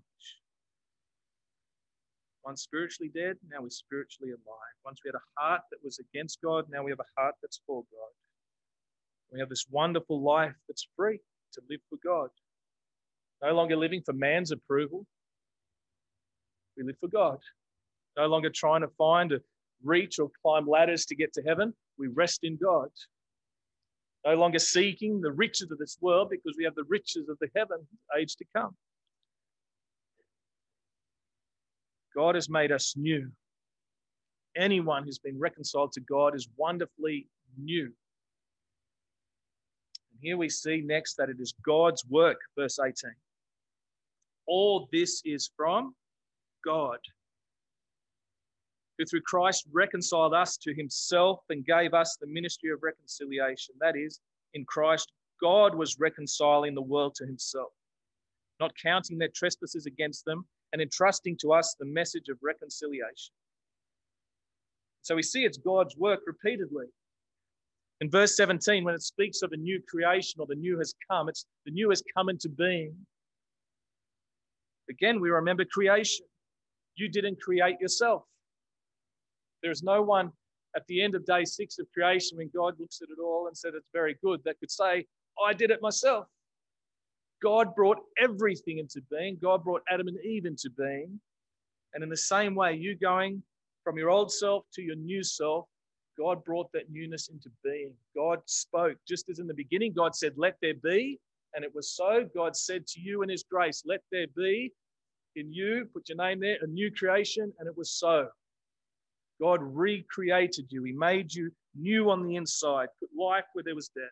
Once 2.45 2.61
spiritually 2.61 3.11
dead, 3.13 3.37
now 3.49 3.61
we're 3.61 3.69
spiritually 3.69 4.31
alive. 4.31 4.75
Once 4.85 4.99
we 5.03 5.09
had 5.09 5.15
a 5.15 5.41
heart 5.41 5.61
that 5.71 5.79
was 5.83 5.99
against 5.99 6.41
God, 6.41 6.65
now 6.69 6.83
we 6.83 6.91
have 6.91 6.99
a 6.99 7.21
heart 7.21 7.35
that's 7.41 7.61
for 7.65 7.83
God. 7.83 8.13
We 9.31 9.39
have 9.39 9.49
this 9.49 9.65
wonderful 9.71 10.21
life 10.21 10.55
that's 10.67 10.87
free 10.95 11.19
to 11.53 11.61
live 11.69 11.79
for 11.89 11.97
God 12.03 12.29
no 13.43 13.53
longer 13.53 13.75
living 13.75 14.01
for 14.01 14.13
man's 14.13 14.51
approval. 14.51 15.05
We 16.77 16.83
live 16.83 16.95
for 16.99 17.09
God. 17.09 17.39
No 18.17 18.27
longer 18.27 18.49
trying 18.49 18.81
to 18.81 18.87
find 18.97 19.31
a 19.33 19.41
reach 19.83 20.17
or 20.17 20.31
climb 20.41 20.67
ladders 20.67 21.05
to 21.07 21.15
get 21.15 21.33
to 21.33 21.41
heaven. 21.43 21.73
We 21.97 22.07
rest 22.07 22.39
in 22.43 22.57
God. 22.57 22.89
No 24.25 24.36
longer 24.36 24.60
seeking 24.60 25.20
the 25.20 25.32
riches 25.32 25.70
of 25.72 25.77
this 25.77 25.98
world 26.00 26.30
because 26.30 26.56
we 26.58 26.63
have 26.63 26.75
the 26.75 26.86
riches 26.88 27.27
of 27.27 27.38
the 27.39 27.50
heaven 27.56 27.80
age 28.18 28.36
to 28.38 28.46
come. 28.56 28.75
God 32.15 32.36
has 32.36 32.50
made 32.50 32.72
us 32.72 32.94
new. 32.96 33.32
Anyone 34.56 35.03
who's 35.03 35.20
been 35.20 35.39
reconciled 35.39 35.94
to 35.94 36.01
God 36.01 36.36
is 36.36 36.48
wonderfully 36.58 37.27
new. 37.58 37.86
And 40.12 40.20
here 40.22 40.38
we 40.38 40.48
see 40.48 40.82
next 40.86 41.15
that 41.15 41.30
it 41.30 41.38
is 41.39 41.53
God's 41.65 42.06
work, 42.06 42.38
verse 42.58 42.80
18. 42.80 43.12
All 44.46 44.88
this 44.92 45.22
is 45.25 45.50
from 45.58 45.96
God, 46.63 47.00
who 49.03 49.07
through 49.07 49.22
Christ 49.22 49.67
reconciled 49.72 50.33
us 50.33 50.55
to 50.57 50.74
himself 50.74 51.41
and 51.50 51.65
gave 51.65 51.93
us 51.93 52.17
the 52.19 52.27
ministry 52.27 52.72
of 52.72 52.83
reconciliation. 52.83 53.75
That 53.79 53.98
is, 53.98 54.19
in 54.53 54.65
Christ, 54.65 55.12
God 55.41 55.75
was 55.75 56.00
reconciling 56.00 56.74
the 56.74 56.81
world 56.81 57.15
to 57.15 57.25
himself, 57.25 57.72
not 58.60 58.72
counting 58.81 59.17
their 59.17 59.29
trespasses 59.36 59.86
against 59.86 60.25
them, 60.25 60.45
and 60.72 60.81
entrusting 60.81 61.38
to 61.41 61.53
us 61.53 61.75
the 61.77 61.86
message 61.86 62.29
of 62.29 62.38
reconciliation. 62.41 63.33
So 65.01 65.15
we 65.15 65.24
see 65.24 65.43
it's 65.43 65.57
God's 65.57 65.98
work 65.98 66.22
repeatedly. 66.25 66.86
In 68.00 68.10
verse 68.10 68.38
17, 68.38 68.83
when 68.83 68.95
it 68.95 69.03
speaks 69.03 69.41
of 69.41 69.51
a 69.51 69.57
new 69.57 69.81
creation 69.88 70.39
or 70.39 70.48
the 70.48 70.55
new 70.55 70.77
has 70.77 70.93
come, 71.10 71.27
it's 71.29 71.45
the 71.65 71.72
new 71.72 71.89
has 71.89 72.01
come 72.15 72.29
into 72.29 72.48
being. 72.48 72.95
Again, 74.89 75.19
we 75.19 75.29
remember 75.29 75.65
creation. 75.65 76.25
You 76.95 77.10
didn't 77.10 77.41
create 77.41 77.79
yourself. 77.81 78.24
There 79.63 79.72
is 79.72 79.82
no 79.82 80.03
one 80.03 80.32
at 80.75 80.86
the 80.88 81.01
end 81.01 81.15
of 81.15 81.25
day 81.25 81.46
six 81.46 81.79
of 81.79 81.88
creation, 81.93 82.38
when 82.38 82.50
God 82.53 82.79
looks 82.79 83.01
at 83.01 83.10
it 83.10 83.22
all 83.22 83.48
and 83.48 83.58
said 83.58 83.74
it's 83.75 83.89
very 83.93 84.17
good, 84.24 84.41
that 84.43 84.60
could 84.60 84.72
say, 84.72 85.05
I 85.43 85.53
did 85.53 85.72
it 85.72 85.82
myself. 85.82 86.27
God 87.41 87.75
brought 87.75 88.00
everything 88.20 88.79
into 88.79 89.01
being. 89.12 89.38
God 89.41 89.63
brought 89.63 89.82
Adam 89.89 90.08
and 90.08 90.17
Eve 90.24 90.46
into 90.46 90.70
being. 90.77 91.20
And 91.93 92.03
in 92.03 92.10
the 92.10 92.17
same 92.17 92.55
way, 92.55 92.74
you 92.74 92.96
going 92.96 93.43
from 93.84 93.98
your 93.98 94.10
old 94.10 94.32
self 94.32 94.65
to 94.74 94.82
your 94.82 94.96
new 94.96 95.24
self, 95.24 95.65
God 96.17 96.43
brought 96.43 96.72
that 96.74 96.91
newness 96.91 97.29
into 97.29 97.50
being. 97.63 97.93
God 98.15 98.39
spoke, 98.46 98.98
just 99.08 99.29
as 99.29 99.39
in 99.39 99.48
the 99.48 99.53
beginning, 99.53 99.93
God 99.93 100.15
said, 100.15 100.34
Let 100.38 100.55
there 100.62 100.75
be. 100.75 101.20
And 101.55 101.63
it 101.63 101.74
was 101.75 101.91
so. 101.91 102.27
God 102.34 102.55
said 102.55 102.88
to 102.88 103.00
you 103.00 103.22
in 103.22 103.29
His 103.29 103.43
grace, 103.43 103.84
Let 103.86 104.01
there 104.12 104.27
be 104.36 104.72
in 105.36 105.51
you, 105.51 105.88
put 105.93 106.10
your 106.10 106.17
name 106.17 106.39
there, 106.39 106.58
a 106.62 106.67
new 106.67 106.91
creation. 106.91 107.51
And 107.60 107.67
it 107.67 107.75
was 107.75 107.91
so. 107.91 108.29
God 109.41 109.59
recreated 109.61 110.67
you. 110.69 110.83
He 110.83 110.93
made 110.93 111.33
you 111.33 111.51
new 111.75 112.09
on 112.09 112.23
the 112.23 112.35
inside, 112.35 112.87
put 112.99 113.09
life 113.17 113.45
where 113.53 113.63
there 113.63 113.75
was 113.75 113.89
death. 113.89 114.05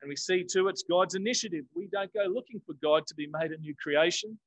And 0.00 0.08
we 0.08 0.16
see 0.16 0.44
too, 0.44 0.68
it's 0.68 0.84
God's 0.88 1.14
initiative. 1.14 1.64
We 1.74 1.88
don't 1.88 2.12
go 2.12 2.24
looking 2.24 2.60
for 2.66 2.74
God 2.82 3.06
to 3.06 3.14
be 3.14 3.28
made 3.32 3.50
a 3.50 3.58
new 3.58 3.74
creation. 3.74 4.38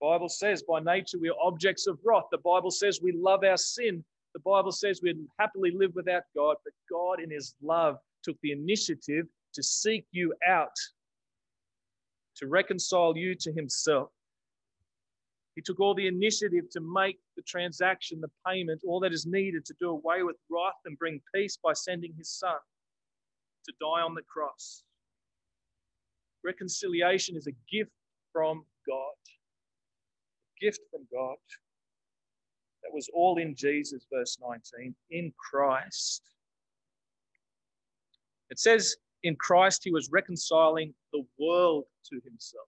The 0.00 0.06
Bible 0.06 0.28
says 0.28 0.62
by 0.62 0.80
nature 0.80 1.18
we 1.18 1.28
are 1.28 1.36
objects 1.40 1.86
of 1.86 1.98
wrath. 2.04 2.24
The 2.30 2.38
Bible 2.38 2.70
says 2.70 3.00
we 3.02 3.12
love 3.12 3.44
our 3.44 3.56
sin. 3.56 4.04
The 4.34 4.40
Bible 4.40 4.72
says 4.72 5.00
we'd 5.02 5.18
happily 5.38 5.70
live 5.70 5.94
without 5.94 6.22
God, 6.34 6.56
but 6.64 6.72
God 6.90 7.20
in 7.22 7.30
his 7.30 7.54
love 7.62 7.98
took 8.24 8.36
the 8.42 8.52
initiative 8.52 9.26
to 9.52 9.62
seek 9.62 10.06
you 10.10 10.34
out, 10.48 10.74
to 12.36 12.46
reconcile 12.46 13.16
you 13.16 13.34
to 13.34 13.52
himself. 13.52 14.08
He 15.54 15.62
took 15.62 15.80
all 15.80 15.94
the 15.94 16.06
initiative 16.06 16.70
to 16.70 16.80
make 16.80 17.18
the 17.36 17.42
transaction, 17.42 18.20
the 18.20 18.30
payment, 18.46 18.82
all 18.86 19.00
that 19.00 19.12
is 19.12 19.26
needed 19.26 19.64
to 19.66 19.74
do 19.78 19.90
away 19.90 20.22
with 20.22 20.36
wrath 20.50 20.80
and 20.86 20.98
bring 20.98 21.20
peace 21.34 21.58
by 21.62 21.74
sending 21.74 22.14
his 22.16 22.30
son 22.30 22.56
to 23.66 23.72
die 23.80 24.02
on 24.02 24.14
the 24.14 24.22
cross. 24.22 24.82
Reconciliation 26.42 27.36
is 27.36 27.46
a 27.46 27.52
gift 27.70 27.92
from 28.32 28.64
God. 28.86 29.14
A 30.46 30.64
gift 30.64 30.80
from 30.90 31.02
God. 31.12 31.36
That 32.82 32.94
was 32.94 33.08
all 33.14 33.38
in 33.38 33.54
Jesus, 33.54 34.06
verse 34.12 34.38
19, 34.40 34.94
in 35.10 35.32
Christ. 35.38 36.22
It 38.50 38.58
says, 38.58 38.96
in 39.22 39.36
Christ, 39.36 39.82
he 39.84 39.92
was 39.92 40.10
reconciling 40.10 40.94
the 41.12 41.24
world 41.38 41.84
to 42.10 42.20
himself. 42.24 42.66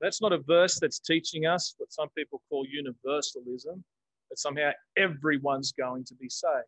That's 0.00 0.20
not 0.20 0.32
a 0.32 0.38
verse 0.38 0.78
that's 0.78 0.98
teaching 0.98 1.46
us 1.46 1.74
what 1.78 1.92
some 1.92 2.08
people 2.10 2.42
call 2.48 2.66
universalism, 2.66 3.82
that 4.30 4.38
somehow 4.38 4.72
everyone's 4.96 5.72
going 5.72 6.04
to 6.04 6.14
be 6.14 6.28
saved. 6.28 6.66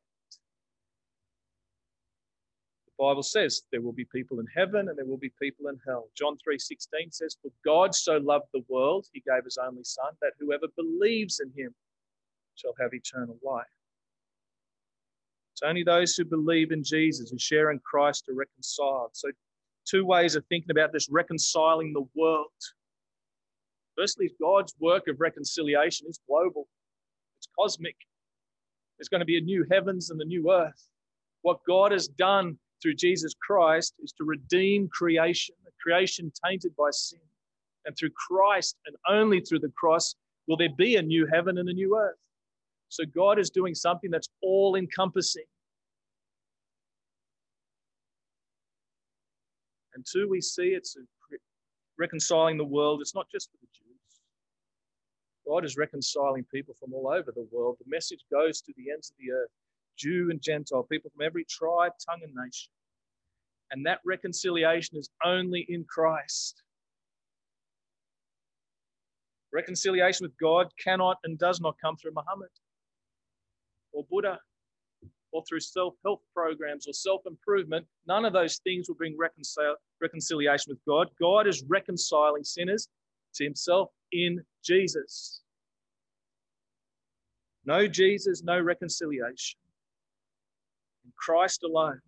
The 2.87 3.05
Bible 3.05 3.23
says 3.23 3.63
there 3.71 3.83
will 3.83 3.93
be 3.93 4.07
people 4.07 4.41
in 4.41 4.47
heaven 4.55 4.89
and 4.89 4.99
there 4.99 5.05
will 5.05 5.19
be 5.19 5.33
people 5.41 5.69
in 5.69 5.79
hell. 5.87 6.11
John 6.17 6.37
3:16 6.39 7.13
says, 7.13 7.37
"For 7.41 7.53
God 7.65 7.95
so 7.95 8.17
loved 8.17 8.49
the 8.53 8.65
world, 8.69 9.07
he 9.13 9.21
gave 9.21 9.45
his 9.45 9.59
only 9.59 9.85
son, 9.85 10.17
that 10.21 10.33
whoever 10.39 10.67
believes 10.69 11.39
in 11.39 11.53
him 11.53 11.75
shall 12.55 12.75
have 12.81 12.93
eternal 12.95 13.39
life." 13.43 13.67
It's 15.53 15.63
only 15.63 15.83
those 15.83 16.17
who 16.17 16.25
believe 16.25 16.73
in 16.73 16.83
Jesus 16.83 17.31
and 17.31 17.41
share 17.41 17.71
in 17.71 17.79
Christ 17.81 18.29
are 18.29 18.35
reconciled. 18.35 19.17
So 19.17 19.31
two 19.85 20.05
ways 20.05 20.35
of 20.35 20.47
thinking 20.47 20.71
about 20.71 20.93
this 20.93 21.09
reconciling 21.09 21.93
the 21.93 22.09
world. 22.15 22.53
Firstly, 23.99 24.31
God's 24.41 24.75
work 24.79 25.09
of 25.09 25.21
reconciliation 25.21 26.07
is 26.09 26.21
global. 26.29 26.69
It's 27.41 27.49
cosmic. 27.59 27.97
There's 28.97 29.09
going 29.09 29.21
to 29.21 29.27
be 29.27 29.39
a 29.39 29.41
new 29.41 29.67
heavens 29.71 30.11
and 30.11 30.21
a 30.21 30.25
new 30.25 30.53
earth. 30.53 30.87
What 31.43 31.59
God 31.67 31.91
has 31.91 32.07
done 32.07 32.59
through 32.81 32.95
Jesus 32.95 33.35
Christ 33.45 33.95
is 34.01 34.13
to 34.13 34.25
redeem 34.25 34.89
creation, 34.89 35.57
a 35.67 35.71
creation 35.83 36.31
tainted 36.45 36.77
by 36.77 36.91
sin. 36.93 37.19
And 37.87 37.97
through 37.97 38.11
Christ 38.11 38.77
and 38.87 38.95
only 39.09 39.41
through 39.41 39.61
the 39.61 39.73
cross 39.77 40.15
will 40.47 40.57
there 40.57 40.69
be 40.77 40.95
a 40.97 41.03
new 41.03 41.27
heaven 41.27 41.59
and 41.59 41.69
a 41.69 41.73
new 41.73 41.99
earth. 41.99 42.19
So 42.91 43.05
God 43.05 43.39
is 43.39 43.51
doing 43.51 43.75
something 43.75 44.11
that's 44.11 44.29
all 44.43 44.77
encompassing. 44.77 45.45
And 49.95 50.07
two, 50.09 50.29
we 50.29 50.41
see 50.41 50.69
it's 50.69 50.97
reconciling 51.99 52.59
the 52.59 52.65
world. 52.65 53.01
It's 53.01 53.15
not 53.15 53.27
just 53.31 53.51
for 53.51 53.57
the 53.61 53.67
Jews. 53.75 53.88
God 55.49 55.65
is 55.65 55.77
reconciling 55.77 56.45
people 56.53 56.75
from 56.79 56.93
all 56.93 57.09
over 57.09 57.33
the 57.33 57.49
world. 57.51 57.77
The 57.79 57.91
message 57.91 58.21
goes 58.31 58.61
to 58.61 58.73
the 58.77 58.91
ends 58.91 59.11
of 59.11 59.17
the 59.19 59.33
earth. 59.33 59.51
Jew 59.97 60.29
and 60.31 60.41
Gentile, 60.41 60.85
people 60.85 61.11
from 61.11 61.25
every 61.25 61.45
tribe, 61.45 61.93
tongue, 62.07 62.21
and 62.23 62.35
nation. 62.35 62.71
And 63.71 63.85
that 63.87 64.01
reconciliation 64.05 64.99
is 64.99 65.09
only 65.25 65.67
in 65.69 65.85
Christ. 65.85 66.63
Reconciliation 69.53 70.25
with 70.25 70.37
God 70.39 70.69
cannot 70.83 71.17
and 71.25 71.39
does 71.39 71.61
not 71.61 71.77
come 71.81 71.97
through 71.97 72.13
Muhammad 72.15 72.51
or 73.93 74.05
Buddha 74.11 74.39
or 75.33 75.43
through 75.49 75.61
self 75.61 75.95
help 76.05 76.23
programs 76.35 76.87
or 76.87 76.93
self 76.93 77.23
improvement. 77.27 77.87
None 78.07 78.25
of 78.25 78.35
those 78.35 78.59
things 78.59 78.89
will 78.89 78.97
bring 78.97 79.17
reconcil- 79.17 79.77
reconciliation 80.01 80.71
with 80.71 80.85
God. 80.87 81.09
God 81.21 81.47
is 81.47 81.65
reconciling 81.67 82.45
sinners 82.45 82.89
to 83.35 83.45
himself 83.45 83.91
in 84.13 84.43
Jesus. 84.65 85.43
No 87.65 87.87
Jesus, 87.87 88.43
no 88.43 88.59
reconciliation. 88.61 89.59
In 91.05 91.13
Christ 91.17 91.63
alone. 91.65 92.01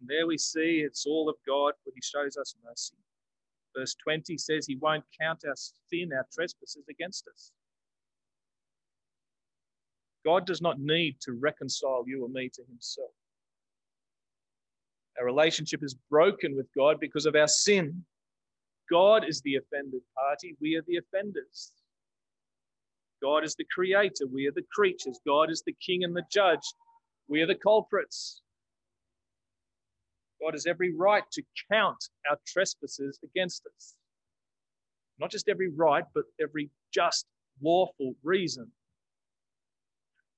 And 0.00 0.08
there 0.08 0.26
we 0.26 0.36
see 0.36 0.84
it's 0.86 1.06
all 1.06 1.28
of 1.28 1.36
God, 1.46 1.72
for 1.82 1.92
he 1.94 2.00
shows 2.02 2.36
us 2.36 2.54
mercy. 2.64 2.96
Verse 3.76 3.96
20 4.04 4.36
says 4.38 4.66
he 4.66 4.76
won't 4.76 5.04
count 5.20 5.42
our 5.46 5.54
sin, 5.56 6.10
our 6.12 6.26
trespasses 6.32 6.84
against 6.88 7.26
us. 7.28 7.52
God 10.24 10.46
does 10.46 10.62
not 10.62 10.78
need 10.78 11.16
to 11.20 11.32
reconcile 11.32 12.04
you 12.06 12.24
or 12.24 12.28
me 12.28 12.48
to 12.54 12.62
himself. 12.68 13.10
Our 15.18 15.26
relationship 15.26 15.82
is 15.82 15.94
broken 16.10 16.56
with 16.56 16.66
God 16.76 16.98
because 16.98 17.26
of 17.26 17.36
our 17.36 17.48
sin. 17.48 18.04
God 18.90 19.24
is 19.26 19.40
the 19.40 19.56
offended 19.56 20.02
party, 20.16 20.56
we 20.60 20.76
are 20.76 20.84
the 20.86 20.98
offenders. 20.98 21.72
God 23.22 23.44
is 23.44 23.54
the 23.54 23.64
creator, 23.74 24.26
we 24.30 24.46
are 24.46 24.52
the 24.52 24.66
creatures. 24.72 25.18
God 25.26 25.50
is 25.50 25.62
the 25.66 25.74
king 25.84 26.04
and 26.04 26.14
the 26.14 26.24
judge, 26.30 26.74
we 27.28 27.40
are 27.40 27.46
the 27.46 27.54
culprits. 27.54 28.42
God 30.42 30.52
has 30.52 30.66
every 30.66 30.94
right 30.94 31.24
to 31.32 31.42
count 31.72 31.96
our 32.28 32.36
trespasses 32.46 33.18
against 33.24 33.62
us. 33.74 33.94
Not 35.18 35.30
just 35.30 35.48
every 35.48 35.70
right, 35.70 36.04
but 36.14 36.24
every 36.40 36.70
just, 36.92 37.26
lawful 37.62 38.14
reason. 38.22 38.70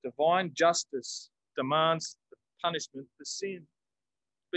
Divine 0.03 0.51
justice 0.53 1.29
demands 1.57 2.15
the 2.29 2.37
punishment 2.61 3.07
for 3.17 3.25
sin. 3.25 3.65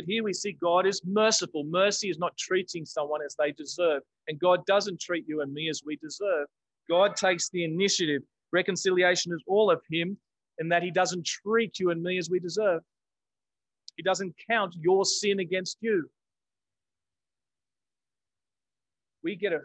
But 0.00 0.06
here 0.06 0.24
we 0.24 0.32
see 0.32 0.52
God 0.52 0.86
is 0.86 1.02
merciful. 1.04 1.62
Mercy 1.64 2.08
is 2.08 2.18
not 2.18 2.34
treating 2.38 2.86
someone 2.86 3.20
as 3.22 3.36
they 3.38 3.52
deserve. 3.52 4.00
And 4.28 4.40
God 4.40 4.64
doesn't 4.64 4.98
treat 4.98 5.28
you 5.28 5.42
and 5.42 5.52
me 5.52 5.68
as 5.68 5.82
we 5.84 5.96
deserve. 5.96 6.46
God 6.88 7.16
takes 7.16 7.50
the 7.50 7.64
initiative. 7.64 8.22
Reconciliation 8.50 9.30
is 9.34 9.42
all 9.46 9.70
of 9.70 9.82
Him, 9.90 10.16
in 10.56 10.70
that 10.70 10.82
He 10.82 10.90
doesn't 10.90 11.26
treat 11.26 11.78
you 11.78 11.90
and 11.90 12.02
me 12.02 12.16
as 12.16 12.30
we 12.30 12.40
deserve. 12.40 12.80
He 13.98 14.02
doesn't 14.02 14.34
count 14.48 14.74
your 14.80 15.04
sin 15.04 15.40
against 15.40 15.76
you. 15.82 16.08
We 19.22 19.36
get 19.36 19.52
a 19.52 19.60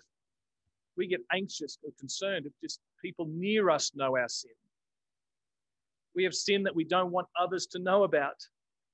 we 0.97 1.07
get 1.07 1.21
anxious 1.31 1.77
or 1.81 1.91
concerned 1.97 2.45
if 2.45 2.51
just 2.61 2.81
people 3.01 3.25
near 3.29 3.69
us 3.69 3.93
know 3.95 4.17
our 4.17 4.27
sin. 4.27 4.51
We 6.13 6.25
have 6.25 6.33
sin 6.33 6.63
that 6.63 6.75
we 6.75 6.83
don't 6.83 7.11
want 7.11 7.27
others 7.39 7.67
to 7.67 7.79
know 7.79 8.03
about, 8.03 8.35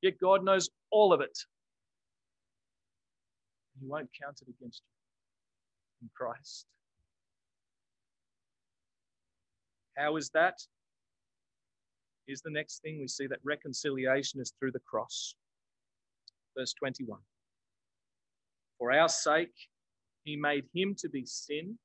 yet 0.01 0.19
God 0.19 0.43
knows 0.43 0.69
all 0.91 1.13
of 1.13 1.21
it. 1.21 1.37
He 3.79 3.87
won't 3.87 4.09
count 4.21 4.39
it 4.41 4.47
against 4.49 4.81
you 6.01 6.05
in 6.05 6.09
Christ. 6.15 6.65
How 9.97 10.15
is 10.17 10.29
that? 10.33 10.59
Here's 12.27 12.41
the 12.41 12.51
next 12.51 12.81
thing 12.81 12.99
we 12.99 13.07
see 13.07 13.27
that 13.27 13.39
reconciliation 13.43 14.39
is 14.39 14.53
through 14.59 14.71
the 14.71 14.79
cross. 14.79 15.35
Verse 16.57 16.73
21. 16.73 17.19
For 18.77 18.91
our 18.91 19.09
sake, 19.09 19.53
he 20.23 20.35
made 20.35 20.65
him 20.73 20.95
to 20.99 21.09
be 21.09 21.25
sin 21.25 21.77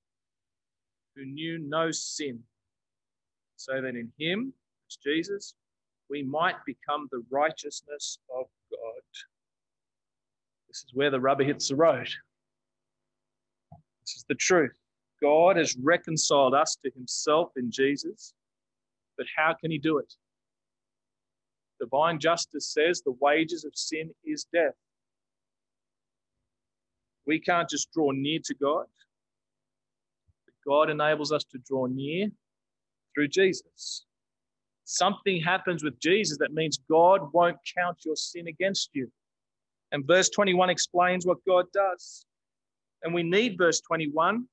who 1.14 1.24
knew 1.24 1.58
no 1.58 1.90
sin, 1.90 2.40
so 3.56 3.80
that 3.80 3.96
in 3.96 4.12
him, 4.18 4.52
Jesus, 5.02 5.54
we 6.08 6.22
might 6.22 6.56
become 6.64 7.08
the 7.10 7.22
righteousness 7.30 8.18
of 8.30 8.46
God. 8.70 9.02
This 10.68 10.78
is 10.78 10.94
where 10.94 11.10
the 11.10 11.20
rubber 11.20 11.44
hits 11.44 11.68
the 11.68 11.76
road. 11.76 12.08
This 14.02 14.16
is 14.16 14.24
the 14.28 14.34
truth. 14.34 14.72
God 15.22 15.56
has 15.56 15.76
reconciled 15.76 16.54
us 16.54 16.76
to 16.84 16.90
himself 16.94 17.50
in 17.56 17.70
Jesus, 17.70 18.34
but 19.16 19.26
how 19.36 19.54
can 19.54 19.70
he 19.70 19.78
do 19.78 19.98
it? 19.98 20.12
Divine 21.80 22.18
justice 22.18 22.72
says 22.72 23.00
the 23.00 23.16
wages 23.20 23.64
of 23.64 23.72
sin 23.74 24.10
is 24.24 24.46
death. 24.52 24.74
We 27.26 27.40
can't 27.40 27.68
just 27.68 27.92
draw 27.92 28.12
near 28.12 28.38
to 28.44 28.54
God. 28.54 28.86
God 30.66 30.90
enables 30.90 31.32
us 31.32 31.44
to 31.52 31.58
draw 31.58 31.86
near 31.86 32.28
through 33.14 33.28
Jesus. 33.28 34.04
Something 34.88 35.42
happens 35.42 35.82
with 35.82 35.98
Jesus 35.98 36.38
that 36.38 36.54
means 36.54 36.78
God 36.88 37.32
won't 37.32 37.58
count 37.76 37.98
your 38.04 38.14
sin 38.14 38.46
against 38.46 38.90
you. 38.94 39.10
And 39.90 40.06
verse 40.06 40.28
21 40.30 40.70
explains 40.70 41.26
what 41.26 41.44
God 41.46 41.66
does. 41.72 42.24
And 43.02 43.12
we 43.12 43.24
need 43.24 43.58
verse 43.58 43.80
21 43.80 44.46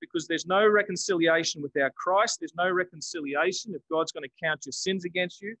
because 0.00 0.26
there's 0.26 0.46
no 0.46 0.66
reconciliation 0.66 1.62
without 1.62 1.94
Christ. 1.94 2.38
There's 2.40 2.56
no 2.56 2.68
reconciliation 2.68 3.72
if 3.72 3.82
God's 3.88 4.10
going 4.10 4.24
to 4.24 4.44
count 4.44 4.66
your 4.66 4.72
sins 4.72 5.04
against 5.04 5.40
you. 5.40 5.54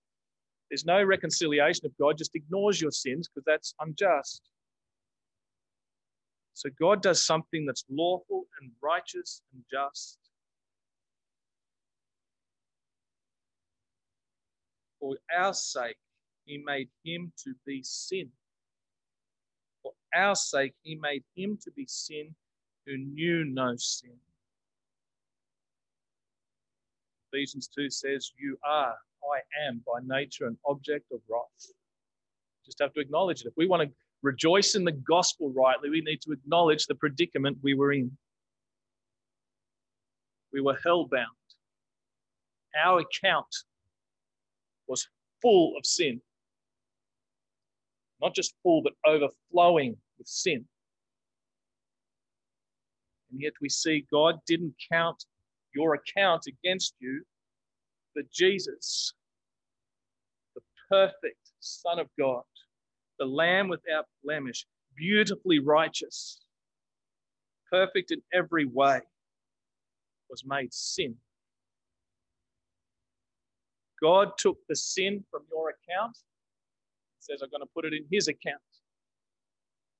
There's 0.68 0.84
no 0.84 1.00
reconciliation 1.04 1.86
if 1.86 1.92
God 1.96 2.18
just 2.18 2.34
ignores 2.34 2.80
your 2.80 2.90
sins 2.90 3.28
because 3.28 3.44
that's 3.46 3.72
unjust. 3.78 4.42
So 6.54 6.70
God 6.80 7.02
does 7.02 7.24
something 7.24 7.64
that's 7.66 7.84
lawful 7.88 8.46
and 8.60 8.72
righteous 8.82 9.42
and 9.54 9.62
just. 9.70 10.18
For 15.02 15.16
our 15.36 15.52
sake, 15.52 15.96
he 16.44 16.58
made 16.58 16.88
him 17.04 17.32
to 17.42 17.54
be 17.66 17.82
sin. 17.82 18.30
For 19.82 19.90
our 20.14 20.36
sake, 20.36 20.74
he 20.84 20.94
made 20.94 21.24
him 21.34 21.58
to 21.64 21.72
be 21.72 21.86
sin 21.88 22.36
who 22.86 22.96
knew 22.96 23.44
no 23.44 23.74
sin. 23.76 24.14
Ephesians 27.32 27.68
2 27.74 27.90
says, 27.90 28.30
You 28.38 28.56
are, 28.64 28.94
I 29.24 29.66
am 29.68 29.82
by 29.84 29.98
nature 30.04 30.46
an 30.46 30.56
object 30.64 31.10
of 31.10 31.18
wrath. 31.28 31.72
Just 32.64 32.78
have 32.78 32.94
to 32.94 33.00
acknowledge 33.00 33.40
it. 33.40 33.48
If 33.48 33.54
we 33.56 33.66
want 33.66 33.82
to 33.82 33.92
rejoice 34.22 34.76
in 34.76 34.84
the 34.84 34.92
gospel 34.92 35.50
rightly, 35.50 35.90
we 35.90 36.00
need 36.02 36.20
to 36.22 36.30
acknowledge 36.32 36.86
the 36.86 36.94
predicament 36.94 37.58
we 37.60 37.74
were 37.74 37.92
in. 37.92 38.16
We 40.52 40.60
were 40.60 40.78
hell-bound. 40.84 41.26
Our 42.84 43.00
account 43.00 43.52
was 44.92 45.08
full 45.40 45.74
of 45.78 45.86
sin. 45.86 46.20
Not 48.20 48.34
just 48.34 48.54
full, 48.62 48.82
but 48.82 48.92
overflowing 49.06 49.96
with 50.18 50.28
sin. 50.28 50.66
And 53.30 53.40
yet 53.40 53.54
we 53.62 53.70
see 53.70 54.06
God 54.12 54.34
didn't 54.46 54.74
count 54.92 55.24
your 55.74 55.94
account 55.94 56.42
against 56.46 56.94
you, 57.00 57.22
but 58.14 58.30
Jesus, 58.30 59.14
the 60.54 60.60
perfect 60.90 61.50
Son 61.60 61.98
of 61.98 62.08
God, 62.18 62.42
the 63.18 63.24
Lamb 63.24 63.68
without 63.68 64.04
blemish, 64.22 64.66
beautifully 64.94 65.58
righteous, 65.58 66.38
perfect 67.70 68.10
in 68.10 68.20
every 68.34 68.66
way, 68.66 69.00
was 70.28 70.44
made 70.44 70.74
sin. 70.74 71.16
God 74.02 74.32
took 74.36 74.58
the 74.68 74.74
sin 74.74 75.24
from 75.30 75.42
your 75.50 75.70
account, 75.70 76.16
He 76.16 77.20
says, 77.20 77.40
I'm 77.42 77.50
going 77.50 77.62
to 77.62 77.70
put 77.72 77.84
it 77.84 77.94
in 77.94 78.04
his 78.10 78.28
account, 78.28 78.60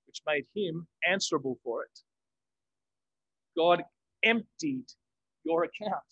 which 0.06 0.20
made 0.26 0.44
him 0.54 0.86
answerable 1.08 1.58
for 1.62 1.84
it. 1.84 2.00
God 3.56 3.82
emptied 4.24 4.86
your 5.44 5.64
account 5.64 6.02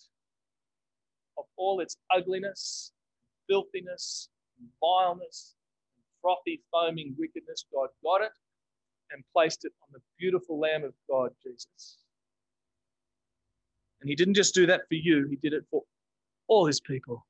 of 1.37 1.45
all 1.57 1.81
its 1.81 1.97
ugliness, 2.15 2.93
filthiness, 3.49 4.29
vileness, 4.79 5.55
frothy, 6.21 6.61
foaming 6.71 7.15
wickedness, 7.17 7.65
God 7.73 7.89
got 8.03 8.21
it 8.21 8.31
and 9.11 9.23
placed 9.33 9.65
it 9.65 9.73
on 9.81 9.89
the 9.91 9.99
beautiful 10.17 10.59
Lamb 10.59 10.83
of 10.83 10.93
God, 11.09 11.31
Jesus. 11.43 11.97
And 13.99 14.09
He 14.09 14.15
didn't 14.15 14.35
just 14.35 14.53
do 14.53 14.65
that 14.67 14.81
for 14.87 14.95
you, 14.95 15.27
He 15.29 15.35
did 15.35 15.53
it 15.53 15.65
for 15.69 15.83
all 16.47 16.65
His 16.65 16.79
people. 16.79 17.25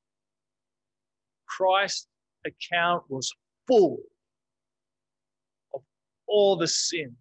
Christ's 1.62 2.08
account 2.44 3.04
was 3.08 3.32
full 3.68 4.00
of 5.76 5.82
all 6.28 6.56
the 6.56 6.68
sin 6.68 7.16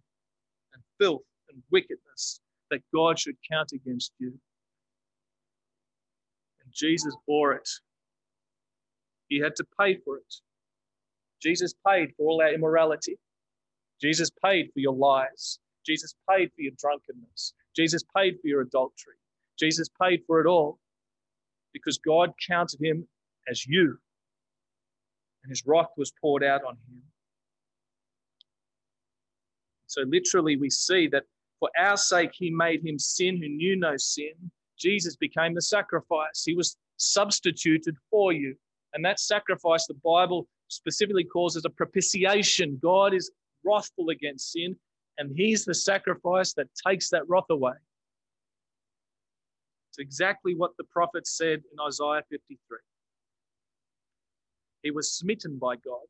and 0.73 0.83
filth 0.99 1.21
and 1.49 1.61
wickedness 1.69 2.39
that 2.71 2.81
God 2.91 3.19
should 3.19 3.35
count 3.51 3.69
against 3.71 4.13
you. 4.17 4.29
And 6.63 6.73
Jesus 6.73 7.15
bore 7.27 7.53
it. 7.53 7.69
He 9.27 9.39
had 9.39 9.55
to 9.57 9.65
pay 9.79 9.97
for 10.03 10.17
it. 10.17 10.35
Jesus 11.39 11.75
paid 11.87 12.09
for 12.17 12.27
all 12.27 12.41
our 12.41 12.51
immorality. 12.51 13.19
Jesus 14.01 14.31
paid 14.43 14.71
for 14.73 14.79
your 14.79 14.95
lies. 14.95 15.59
Jesus 15.85 16.15
paid 16.27 16.49
for 16.55 16.61
your 16.61 16.73
drunkenness. 16.79 17.53
Jesus 17.75 18.01
paid 18.17 18.37
for 18.41 18.47
your 18.47 18.61
adultery. 18.61 19.17
Jesus 19.59 19.87
paid 20.01 20.23
for 20.25 20.41
it 20.41 20.47
all 20.47 20.79
because 21.73 21.99
God 21.99 22.31
counted 22.47 22.79
him 22.81 23.07
as 23.47 23.67
you, 23.67 23.99
and 25.43 25.49
his 25.49 25.63
wrath 25.65 25.89
was 25.97 26.11
poured 26.21 26.43
out 26.43 26.63
on 26.63 26.73
him. 26.73 27.01
So, 29.87 30.01
literally, 30.03 30.55
we 30.55 30.69
see 30.69 31.07
that 31.07 31.23
for 31.59 31.69
our 31.77 31.97
sake, 31.97 32.31
he 32.33 32.49
made 32.49 32.85
him 32.85 32.97
sin 32.97 33.37
who 33.37 33.49
knew 33.49 33.75
no 33.75 33.97
sin. 33.97 34.33
Jesus 34.77 35.15
became 35.15 35.53
the 35.53 35.61
sacrifice. 35.61 36.43
He 36.43 36.55
was 36.55 36.77
substituted 36.97 37.95
for 38.09 38.31
you. 38.31 38.55
And 38.93 39.03
that 39.05 39.19
sacrifice, 39.19 39.85
the 39.87 39.99
Bible 40.03 40.47
specifically 40.69 41.23
calls 41.23 41.55
as 41.55 41.65
a 41.65 41.69
propitiation. 41.69 42.79
God 42.81 43.13
is 43.13 43.31
wrathful 43.63 44.09
against 44.09 44.51
sin, 44.53 44.75
and 45.17 45.31
He's 45.35 45.65
the 45.65 45.73
sacrifice 45.73 46.53
that 46.53 46.67
takes 46.87 47.09
that 47.09 47.27
wrath 47.27 47.49
away. 47.49 47.73
It's 49.89 49.99
exactly 49.99 50.55
what 50.55 50.71
the 50.77 50.85
prophet 50.85 51.27
said 51.27 51.61
in 51.71 51.79
Isaiah 51.85 52.23
53. 52.29 52.57
He 54.83 54.91
was 54.91 55.13
smitten 55.13 55.57
by 55.57 55.75
God. 55.75 56.07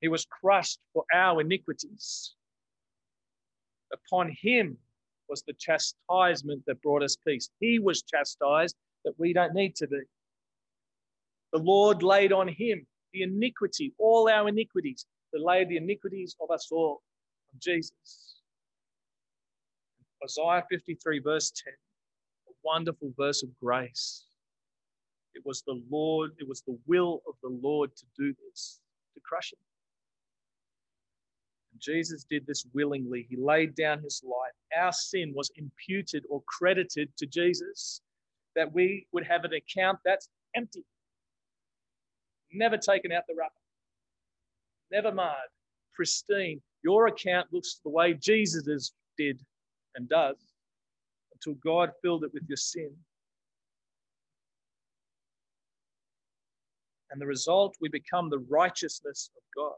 He 0.00 0.08
was 0.08 0.26
crushed 0.26 0.78
for 0.92 1.04
our 1.12 1.40
iniquities. 1.40 2.34
Upon 3.92 4.34
him 4.40 4.78
was 5.28 5.42
the 5.42 5.54
chastisement 5.54 6.62
that 6.66 6.80
brought 6.82 7.02
us 7.02 7.16
peace. 7.26 7.50
He 7.60 7.78
was 7.78 8.02
chastised 8.02 8.76
that 9.04 9.18
we 9.18 9.32
don't 9.32 9.54
need 9.54 9.74
to 9.76 9.86
be. 9.86 10.00
The 11.52 11.58
Lord 11.58 12.02
laid 12.02 12.32
on 12.32 12.48
him 12.48 12.86
the 13.12 13.22
iniquity, 13.22 13.92
all 13.98 14.28
our 14.28 14.48
iniquities, 14.48 15.06
to 15.34 15.42
lay 15.42 15.64
the 15.64 15.76
iniquities 15.76 16.36
of 16.40 16.50
us 16.50 16.68
all 16.70 17.02
on 17.52 17.58
Jesus. 17.60 18.40
Isaiah 20.22 20.64
53, 20.70 21.20
verse 21.20 21.52
10, 21.64 21.72
a 21.72 22.52
wonderful 22.64 23.12
verse 23.16 23.42
of 23.42 23.48
grace. 23.62 24.27
It 25.38 25.46
was 25.46 25.62
the 25.62 25.80
Lord, 25.88 26.32
it 26.38 26.48
was 26.48 26.62
the 26.62 26.78
will 26.86 27.22
of 27.28 27.34
the 27.42 27.56
Lord 27.62 27.94
to 27.96 28.04
do 28.18 28.34
this, 28.44 28.80
to 29.14 29.20
crush 29.20 29.52
him. 29.52 29.58
And 31.72 31.80
Jesus 31.80 32.24
did 32.28 32.46
this 32.46 32.66
willingly. 32.74 33.26
He 33.30 33.36
laid 33.36 33.74
down 33.76 34.02
his 34.02 34.20
life. 34.24 34.82
Our 34.82 34.92
sin 34.92 35.32
was 35.34 35.50
imputed 35.56 36.24
or 36.28 36.42
credited 36.46 37.16
to 37.18 37.26
Jesus, 37.26 38.00
that 38.56 38.72
we 38.72 39.06
would 39.12 39.24
have 39.24 39.44
an 39.44 39.52
account 39.54 40.00
that's 40.04 40.28
empty 40.54 40.84
never 42.52 42.76
taken 42.76 43.12
out 43.12 43.24
the 43.28 43.34
wrapper, 43.34 43.52
never 44.90 45.12
marred, 45.12 45.50
pristine. 45.94 46.60
Your 46.82 47.08
account 47.08 47.48
looks 47.52 47.80
the 47.84 47.90
way 47.90 48.14
Jesus 48.14 48.92
did 49.16 49.40
and 49.96 50.08
does 50.08 50.36
until 51.34 51.54
God 51.62 51.90
filled 52.02 52.24
it 52.24 52.32
with 52.32 52.44
your 52.48 52.56
sin. 52.56 52.90
And 57.10 57.20
the 57.20 57.26
result, 57.26 57.76
we 57.80 57.88
become 57.88 58.30
the 58.30 58.44
righteousness 58.50 59.30
of 59.36 59.42
God. 59.56 59.72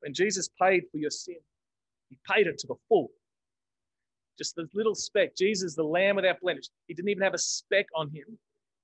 When 0.00 0.14
Jesus 0.14 0.48
paid 0.60 0.84
for 0.90 0.98
your 0.98 1.10
sin, 1.10 1.36
he 2.08 2.18
paid 2.30 2.46
it 2.46 2.58
to 2.58 2.66
the 2.66 2.74
full. 2.88 3.10
Just 4.38 4.56
the 4.56 4.66
little 4.74 4.94
speck. 4.94 5.36
Jesus, 5.36 5.74
the 5.76 5.84
lamb 5.84 6.16
without 6.16 6.40
blemish. 6.40 6.64
He 6.88 6.94
didn't 6.94 7.10
even 7.10 7.22
have 7.22 7.34
a 7.34 7.38
speck 7.38 7.86
on 7.94 8.08
him. 8.10 8.38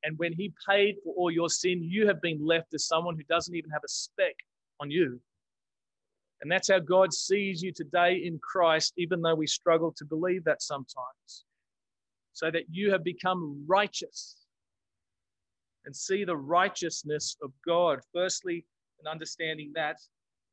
And 0.05 0.19
when 0.19 0.33
he 0.33 0.53
paid 0.69 0.97
for 1.03 1.13
all 1.15 1.31
your 1.31 1.49
sin, 1.49 1.83
you 1.83 2.07
have 2.07 2.21
been 2.23 2.45
left 2.47 2.73
as 2.75 2.87
someone 2.87 3.17
who 3.17 3.25
doesn't 3.25 3.55
even 3.55 3.71
have 3.71 3.83
a 3.85 3.89
speck 3.89 4.37
on 4.81 4.91
you. 4.91 5.21
And 6.41 6.53
that's 6.53 6.71
how 6.71 6.79
God 6.79 7.13
sees 7.13 7.63
you 7.63 7.73
today 7.73 8.23
in 8.25 8.39
Christ, 8.39 8.93
even 8.97 9.23
though 9.23 9.35
we 9.35 9.49
struggle 9.49 9.93
to 9.97 10.05
believe 10.05 10.45
that 10.45 10.63
sometimes. 10.63 11.45
so 12.39 12.53
that 12.53 12.63
you 12.71 12.93
have 12.93 13.03
become 13.03 13.65
righteous 13.67 14.37
and 15.89 15.97
see 15.97 16.23
the 16.23 16.37
righteousness 16.37 17.39
of 17.43 17.51
God. 17.67 18.01
Firstly, 18.13 18.67
in 19.01 19.11
understanding 19.11 19.73
that, 19.75 19.97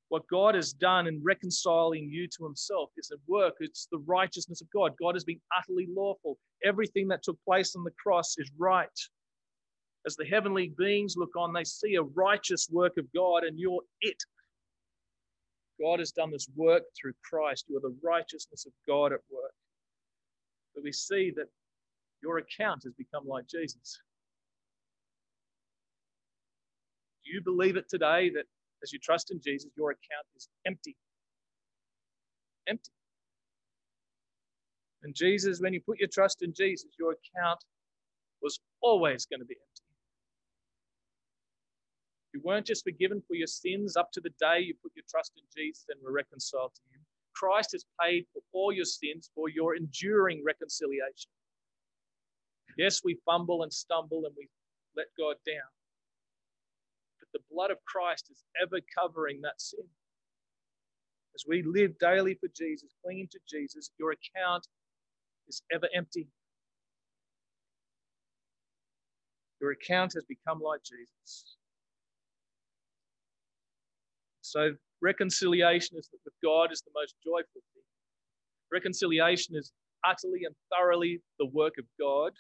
what 0.08 0.26
God 0.28 0.56
has 0.56 0.72
done 0.72 1.08
in 1.08 1.22
reconciling 1.22 2.08
you 2.10 2.26
to 2.38 2.46
himself 2.46 2.92
is 2.96 3.12
a 3.12 3.18
work. 3.28 3.56
It's 3.60 3.90
the 3.92 3.98
righteousness 4.06 4.62
of 4.62 4.70
God. 4.74 4.94
God 4.98 5.14
has 5.14 5.26
been 5.26 5.42
utterly 5.58 5.90
lawful. 5.94 6.38
Everything 6.64 7.10
that 7.10 7.22
took 7.22 7.38
place 7.44 7.76
on 7.76 7.84
the 7.84 7.92
cross 8.02 8.36
is 8.38 8.50
right. 8.58 8.88
As 10.06 10.16
the 10.16 10.24
heavenly 10.24 10.72
beings 10.78 11.16
look 11.18 11.36
on, 11.36 11.52
they 11.52 11.66
see 11.66 11.96
a 11.96 12.04
righteous 12.04 12.70
work 12.72 12.94
of 12.98 13.06
God, 13.14 13.44
and 13.44 13.60
you're 13.60 13.82
it. 14.00 14.24
God 15.82 16.00
has 16.00 16.14
done 16.14 16.32
this 16.32 16.48
work 16.56 16.84
through 16.98 17.14
Christ. 17.30 17.66
You 17.68 17.76
are 17.76 17.82
the 17.82 17.98
righteousness 18.02 18.66
of 18.66 18.72
God 18.88 19.12
at 19.12 19.20
work. 19.30 19.52
But 20.74 20.86
we 20.86 20.94
see 20.94 21.34
that 21.36 21.50
your 22.24 22.38
account 22.38 22.84
has 22.86 22.94
become 22.94 23.28
like 23.28 23.48
Jesus. 23.50 24.00
Do 27.26 27.32
you 27.32 27.42
believe 27.42 27.76
it 27.76 27.90
today 27.90 28.30
that 28.32 28.46
as 28.84 28.94
you 28.94 29.00
trust 29.00 29.32
in 29.32 29.42
Jesus, 29.42 29.72
your 29.76 29.92
account 29.92 30.28
is 30.36 30.48
empty? 30.66 30.96
Empty. 32.68 32.92
And 35.04 35.14
Jesus, 35.16 35.60
when 35.60 35.74
you 35.74 35.82
put 35.82 36.00
your 36.00 36.10
trust 36.12 36.42
in 36.42 36.54
Jesus, 36.54 36.90
your 37.00 37.14
account 37.14 37.64
was 38.42 38.60
always 38.82 39.26
going 39.26 39.40
to 39.40 39.46
be 39.46 39.56
empty. 39.56 39.84
You 42.34 42.42
weren't 42.44 42.66
just 42.66 42.84
forgiven 42.84 43.24
for 43.28 43.36
your 43.36 43.48
sins 43.48 43.96
up 43.96 44.12
to 44.12 44.22
the 44.22 44.32
day 44.40 44.60
you 44.60 44.76
put 44.84 44.92
your 44.96 45.06
trust 45.10 45.34
in 45.38 45.44
Jesus 45.56 45.86
and 45.90 46.00
were 46.04 46.12
reconciled 46.12 46.74
to 46.76 46.82
Him. 46.94 47.02
Christ 47.34 47.72
has 47.74 47.86
paid 48.02 48.26
for 48.34 48.42
all 48.54 48.72
your 48.72 48.86
sins 48.86 49.30
for 49.34 49.50
your 49.50 49.76
enduring 49.76 50.44
reconciliation. 50.44 51.32
Yes, 52.78 53.02
we 53.04 53.18
fumble 53.26 53.64
and 53.64 53.72
stumble 53.72 54.26
and 54.26 54.36
we 54.38 54.50
let 54.98 55.08
God 55.18 55.36
down. 55.46 55.70
The 57.36 57.42
blood 57.52 57.70
of 57.70 57.84
Christ 57.84 58.30
is 58.32 58.46
ever 58.64 58.80
covering 58.98 59.42
that 59.42 59.60
sin. 59.60 59.84
As 61.36 61.44
we 61.46 61.64
live 61.64 61.92
daily 62.00 62.36
for 62.36 62.48
Jesus, 62.56 62.96
clinging 63.04 63.28
to 63.34 63.40
Jesus, 63.46 63.92
your 64.00 64.14
account 64.14 64.66
is 65.50 65.62
ever 65.74 65.90
empty. 65.94 66.30
Your 69.60 69.72
account 69.72 70.14
has 70.14 70.24
become 70.24 70.62
like 70.62 70.80
Jesus. 70.82 71.58
So 74.40 74.72
reconciliation 75.02 75.98
is 75.98 76.08
with 76.14 76.34
God 76.42 76.72
is 76.72 76.84
the 76.84 76.92
most 76.96 77.16
joyful 77.22 77.62
thing. 77.74 77.84
Reconciliation 78.72 79.58
is 79.58 79.74
utterly 80.08 80.46
and 80.46 80.56
thoroughly 80.72 81.20
the 81.38 81.48
work 81.48 81.74
of 81.78 81.86
God. 82.00 82.32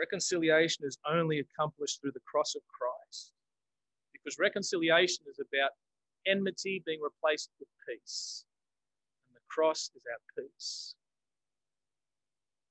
Reconciliation 0.00 0.86
is 0.86 0.96
only 1.06 1.40
accomplished 1.40 2.00
through 2.00 2.12
the 2.12 2.26
cross 2.26 2.54
of 2.54 2.62
Christ. 2.68 3.32
Because 4.14 4.38
reconciliation 4.38 5.26
is 5.28 5.38
about 5.38 5.72
enmity 6.26 6.82
being 6.86 7.00
replaced 7.02 7.50
with 7.58 7.68
peace. 7.86 8.46
And 9.28 9.36
the 9.36 9.40
cross 9.48 9.90
is 9.94 10.02
our 10.10 10.44
peace. 10.44 10.94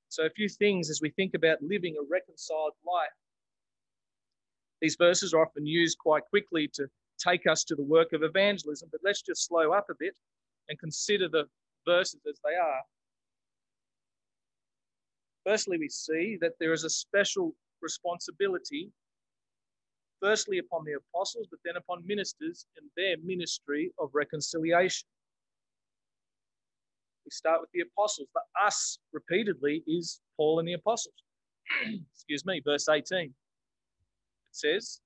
So, 0.10 0.26
a 0.26 0.30
few 0.32 0.50
things 0.50 0.90
as 0.90 1.02
we 1.02 1.12
think 1.12 1.36
about 1.36 1.62
living 1.62 1.96
a 2.00 2.08
reconciled 2.10 2.74
life. 2.84 3.10
These 4.82 4.96
verses 4.96 5.32
are 5.32 5.46
often 5.46 5.68
used 5.68 6.00
quite 6.00 6.24
quickly 6.32 6.68
to 6.74 6.88
take 7.20 7.46
us 7.46 7.64
to 7.66 7.76
the 7.76 7.84
work 7.84 8.12
of 8.14 8.24
evangelism, 8.24 8.90
but 8.92 9.02
let's 9.04 9.22
just 9.22 9.46
slow 9.46 9.72
up 9.72 9.86
a 9.92 9.96
bit 10.00 10.16
and 10.68 10.80
consider 10.80 11.30
the 11.30 11.46
verses 11.86 12.22
as 12.28 12.40
they 12.44 12.56
are. 12.56 12.82
Firstly, 15.46 15.78
we 15.78 15.90
see 15.90 16.38
that 16.42 16.54
there 16.60 16.74
is 16.74 16.84
a 16.84 16.90
special 16.90 17.56
responsibility, 17.82 18.92
firstly 20.22 20.60
upon 20.60 20.84
the 20.86 20.94
apostles, 20.94 21.48
but 21.50 21.60
then 21.64 21.78
upon 21.78 22.06
ministers 22.06 22.66
in 22.78 22.90
their 22.98 23.16
ministry 23.24 23.92
of 24.00 24.10
reconciliation. 24.14 25.08
We 27.26 27.32
start 27.32 27.62
with 27.62 27.70
the 27.74 27.82
apostles. 27.82 28.28
The 28.34 28.42
us 28.66 29.00
repeatedly 29.14 29.84
is 29.88 30.20
Paul 30.36 30.60
and 30.60 30.68
the 30.68 30.74
apostles. 30.74 31.16
Excuse 32.14 32.46
me, 32.46 32.62
verse 32.66 32.90
18. 32.90 33.26
It 33.26 33.34
says, 34.52 35.02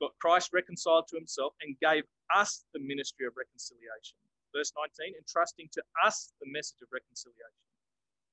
got 0.00 0.12
Christ 0.20 0.50
reconciled 0.52 1.08
to 1.08 1.16
himself 1.16 1.54
and 1.62 1.76
gave 1.80 2.04
us 2.34 2.64
the 2.74 2.80
ministry 2.80 3.26
of 3.26 3.32
reconciliation. 3.36 4.16
Verse 4.54 4.72
19, 4.76 5.14
entrusting 5.16 5.68
to 5.72 5.82
us 6.04 6.32
the 6.40 6.50
message 6.50 6.80
of 6.82 6.88
reconciliation. 6.92 7.60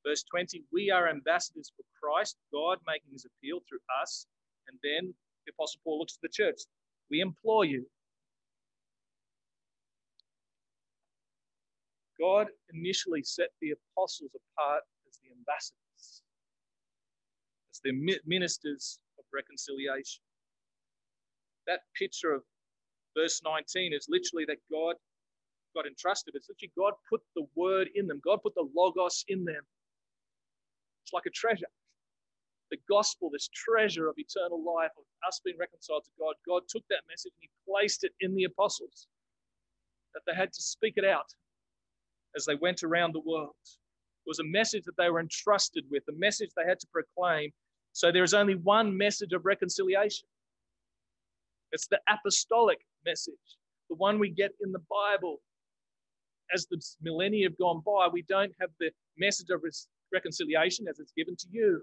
Verse 0.06 0.24
20, 0.24 0.64
we 0.72 0.92
are 0.92 1.10
ambassadors 1.10 1.72
for 1.76 1.84
Christ, 2.02 2.38
God 2.52 2.78
making 2.86 3.12
his 3.12 3.26
appeal 3.26 3.60
through 3.68 3.80
us. 4.02 4.28
And 4.68 4.78
then 4.84 5.14
the 5.46 5.54
Apostle 5.58 5.80
Paul 5.84 6.00
looks 6.00 6.14
to 6.14 6.20
the 6.22 6.30
church. 6.30 6.62
We 7.10 7.22
implore 7.22 7.66
you. 7.66 7.86
God 12.20 12.48
initially 12.74 13.24
set 13.24 13.50
the 13.62 13.72
apostles 13.72 14.32
apart 14.36 14.84
as 15.08 15.18
the 15.24 15.32
ambassadors, 15.32 16.24
as 17.72 17.82
the 17.84 18.20
ministers 18.26 19.00
of 19.18 19.26
reconciliation 19.34 20.22
that 21.68 21.82
picture 21.98 22.34
of 22.34 22.42
verse 23.16 23.42
19 23.44 23.94
is 23.94 24.08
literally 24.10 24.46
that 24.46 24.58
God 24.72 24.96
got 25.76 25.88
entrusted. 25.88 26.36
It's 26.36 26.50
literally 26.50 26.72
God 26.78 26.94
put 27.10 27.22
the 27.36 27.46
word 27.56 27.90
in 27.96 28.08
them. 28.08 28.22
God 28.24 28.42
put 28.44 28.56
the 28.56 28.68
logos 28.76 29.24
in 29.28 29.46
them. 29.46 29.62
It's 31.04 31.14
like 31.14 31.26
a 31.28 31.32
treasure. 31.32 31.68
The 32.72 32.78
gospel, 32.90 33.30
this 33.32 33.50
treasure 33.54 34.08
of 34.10 34.16
eternal 34.18 34.64
life, 34.64 34.92
of 34.98 35.04
us 35.28 35.40
being 35.44 35.58
reconciled 35.60 36.06
to 36.06 36.12
God, 36.20 36.36
God 36.48 36.64
took 36.68 36.84
that 36.90 37.02
message 37.10 37.34
and 37.40 37.50
He 37.50 37.72
placed 37.72 38.04
it 38.04 38.14
in 38.20 38.34
the 38.36 38.46
apostles. 38.46 39.08
That 40.14 40.22
they 40.26 40.36
had 40.36 40.54
to 40.54 40.62
speak 40.62 40.94
it 40.98 41.06
out 41.06 41.34
as 42.36 42.46
they 42.46 42.56
went 42.56 42.84
around 42.84 43.14
the 43.14 43.20
world. 43.26 43.56
It 43.64 44.30
was 44.30 44.40
a 44.40 44.46
message 44.46 44.84
that 44.86 44.98
they 44.98 45.10
were 45.10 45.20
entrusted 45.20 45.86
with, 45.92 46.04
a 46.10 46.18
message 46.18 46.52
they 46.56 46.66
had 46.66 46.80
to 46.80 46.88
proclaim. 46.92 47.52
So 47.92 48.12
there 48.12 48.24
is 48.24 48.34
only 48.34 48.56
one 48.56 48.96
message 48.96 49.34
of 49.34 49.46
reconciliation. 49.46 50.28
It's 51.72 51.88
the 51.88 52.00
apostolic 52.10 52.80
message, 53.06 53.34
the 53.90 53.96
one 53.96 54.20
we 54.20 54.30
get 54.30 54.52
in 54.62 54.72
the 54.72 54.82
Bible. 54.90 55.42
As 56.54 56.68
the 56.68 56.82
millennia 57.02 57.48
have 57.48 57.58
gone 57.58 57.82
by, 57.86 58.08
we 58.12 58.22
don't 58.24 58.54
have 58.60 58.70
the 58.80 58.92
message 59.18 59.50
of 59.50 59.62
reconciliation 60.14 60.88
as 60.88 61.00
it's 61.00 61.14
given 61.18 61.36
to 61.36 61.48
you. 61.52 61.82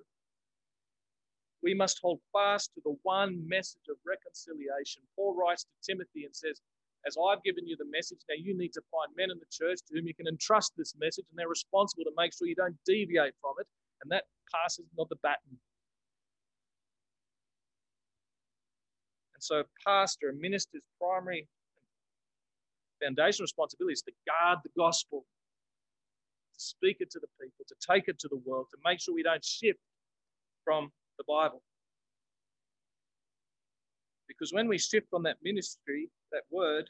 We 1.63 1.75
must 1.75 1.99
hold 2.01 2.21
fast 2.33 2.73
to 2.75 2.81
the 2.85 2.97
one 3.03 3.47
message 3.47 3.85
of 3.91 3.97
reconciliation. 4.07 5.03
Paul 5.15 5.37
writes 5.37 5.65
to 5.65 5.93
Timothy 5.93 6.25
and 6.25 6.35
says, 6.35 6.63
As 7.07 7.17
I've 7.21 7.43
given 7.43 7.67
you 7.67 7.77
the 7.77 7.91
message, 7.91 8.21
now 8.29 8.37
you 8.39 8.57
need 8.57 8.73
to 8.73 8.83
find 8.91 9.13
men 9.17 9.31
in 9.31 9.39
the 9.39 9.51
church 9.51 9.81
to 9.87 9.95
whom 9.95 10.07
you 10.07 10.15
can 10.15 10.27
entrust 10.27 10.73
this 10.79 10.95
message, 10.99 11.27
and 11.29 11.39
they're 11.39 11.49
responsible 11.49 12.05
to 12.05 12.13
make 12.17 12.33
sure 12.33 12.49
you 12.49 12.55
don't 12.55 12.79
deviate 12.87 13.35
from 13.43 13.55
it. 13.61 13.67
And 14.03 14.11
that 14.11 14.25
passes 14.55 14.87
not 14.97 15.11
the 15.11 15.17
baton. 15.23 15.61
And 19.35 19.43
so, 19.43 19.63
pastor, 19.87 20.31
a 20.31 20.35
minister's 20.35 20.83
primary 20.99 21.47
foundation 23.03 23.43
responsibility 23.43 23.95
is 23.95 24.03
to 24.03 24.13
guard 24.27 24.59
the 24.65 24.71
gospel, 24.77 25.25
to 26.61 26.67
speak 26.67 26.99
it 27.01 27.11
to 27.11 27.19
the 27.19 27.29
people, 27.41 27.65
to 27.67 27.75
take 27.81 28.05
it 28.09 28.19
to 28.19 28.29
the 28.29 28.41
world, 28.45 28.67
to 28.71 28.77
make 28.85 29.01
sure 29.01 29.15
we 29.15 29.23
don't 29.23 29.45
shift 29.45 29.81
from 30.65 30.91
the 31.19 31.25
Bible. 31.27 31.63
Because 34.29 34.53
when 34.53 34.69
we 34.69 34.79
shift 34.79 35.09
from 35.11 35.23
that 35.25 35.37
ministry, 35.43 36.09
that 36.33 36.43
word, 36.51 36.89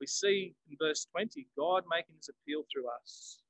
we 0.00 0.06
see 0.06 0.54
in 0.70 0.76
verse 0.80 1.06
20 1.12 1.46
God 1.56 1.84
making 1.90 2.14
his 2.16 2.30
appeal 2.30 2.62
through 2.72 2.86
us. 3.02 3.42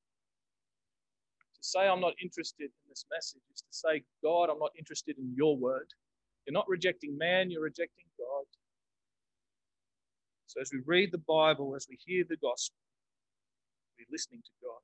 To 1.56 1.62
say, 1.62 1.86
I'm 1.86 2.00
not 2.00 2.14
interested 2.20 2.64
in 2.64 2.88
this 2.88 3.06
message, 3.12 3.42
is 3.54 3.60
to 3.62 3.68
say, 3.70 4.02
God, 4.22 4.50
I'm 4.50 4.58
not 4.58 4.72
interested 4.78 5.16
in 5.18 5.32
your 5.36 5.56
word. 5.56 5.86
You're 6.46 6.54
not 6.54 6.68
rejecting 6.68 7.16
man, 7.16 7.50
you're 7.50 7.62
rejecting 7.62 8.06
God. 8.18 8.46
So 10.46 10.60
as 10.60 10.70
we 10.72 10.80
read 10.84 11.12
the 11.12 11.18
Bible, 11.18 11.76
as 11.76 11.86
we 11.88 11.96
hear 12.04 12.24
the 12.28 12.36
gospel, 12.36 12.76
we're 14.00 14.14
listening 14.14 14.40
to 14.40 14.50
God. 14.62 14.80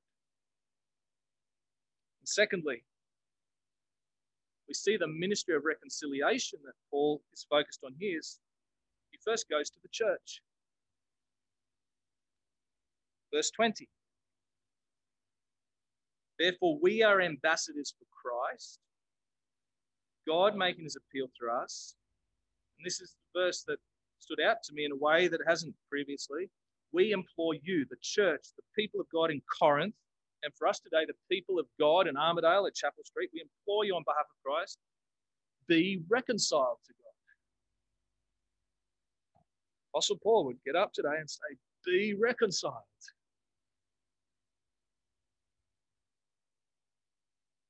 And 2.21 2.29
secondly, 2.29 2.85
we 4.69 4.75
see 4.75 4.97
the 4.97 5.07
ministry 5.07 5.55
of 5.55 5.63
reconciliation 5.65 6.59
that 6.65 6.75
Paul 6.91 7.23
is 7.33 7.47
focused 7.49 7.81
on 7.85 7.95
here. 7.99 8.19
Is 8.19 8.39
he 9.13 9.19
first 9.25 9.49
goes 9.49 9.71
to 9.71 9.79
the 9.83 9.89
church. 9.91 10.43
Verse 13.33 13.51
20. 13.51 13.89
Therefore, 16.39 16.79
we 16.83 17.03
are 17.03 17.21
ambassadors 17.21 17.95
for 17.99 18.05
Christ, 18.11 18.79
God 20.27 20.57
making 20.57 20.85
his 20.85 20.97
appeal 20.97 21.29
through 21.39 21.53
us. 21.53 21.95
And 22.79 22.85
this 22.85 23.01
is 23.01 23.15
the 23.15 23.41
verse 23.41 23.65
that 23.67 23.79
stood 24.19 24.41
out 24.41 24.63
to 24.65 24.75
me 24.75 24.85
in 24.85 24.93
a 24.93 24.97
way 24.97 25.29
that 25.29 25.41
hasn't 25.47 25.75
previously. 25.89 26.51
We 26.97 27.13
implore 27.13 27.53
you, 27.63 27.85
the 27.91 27.99
church, 28.01 28.41
the 28.57 28.63
people 28.75 29.01
of 29.01 29.07
God 29.13 29.31
in 29.31 29.43
Corinth, 29.61 29.95
And 30.43 30.53
for 30.55 30.67
us 30.67 30.81
today, 30.81 31.05
the 31.07 31.13
people 31.31 31.59
of 31.59 31.67
God 31.79 32.09
in 32.09 32.17
Armadale 32.17 32.67
at 32.67 32.75
Chapel 32.75 33.05
Street, 33.05 33.29
we 33.35 33.43
implore 33.43 33.85
you 33.85 33.95
on 33.95 34.03
behalf 34.07 34.25
of 34.25 34.37
Christ, 34.43 34.79
be 35.69 36.01
reconciled 36.09 36.79
to 36.87 36.95
God. 36.95 37.13
Apostle 39.93 40.17
Paul 40.23 40.47
would 40.47 40.57
get 40.65 40.75
up 40.75 40.95
today 40.95 41.19
and 41.19 41.29
say, 41.29 41.59
Be 41.85 42.15
reconciled. 42.15 42.75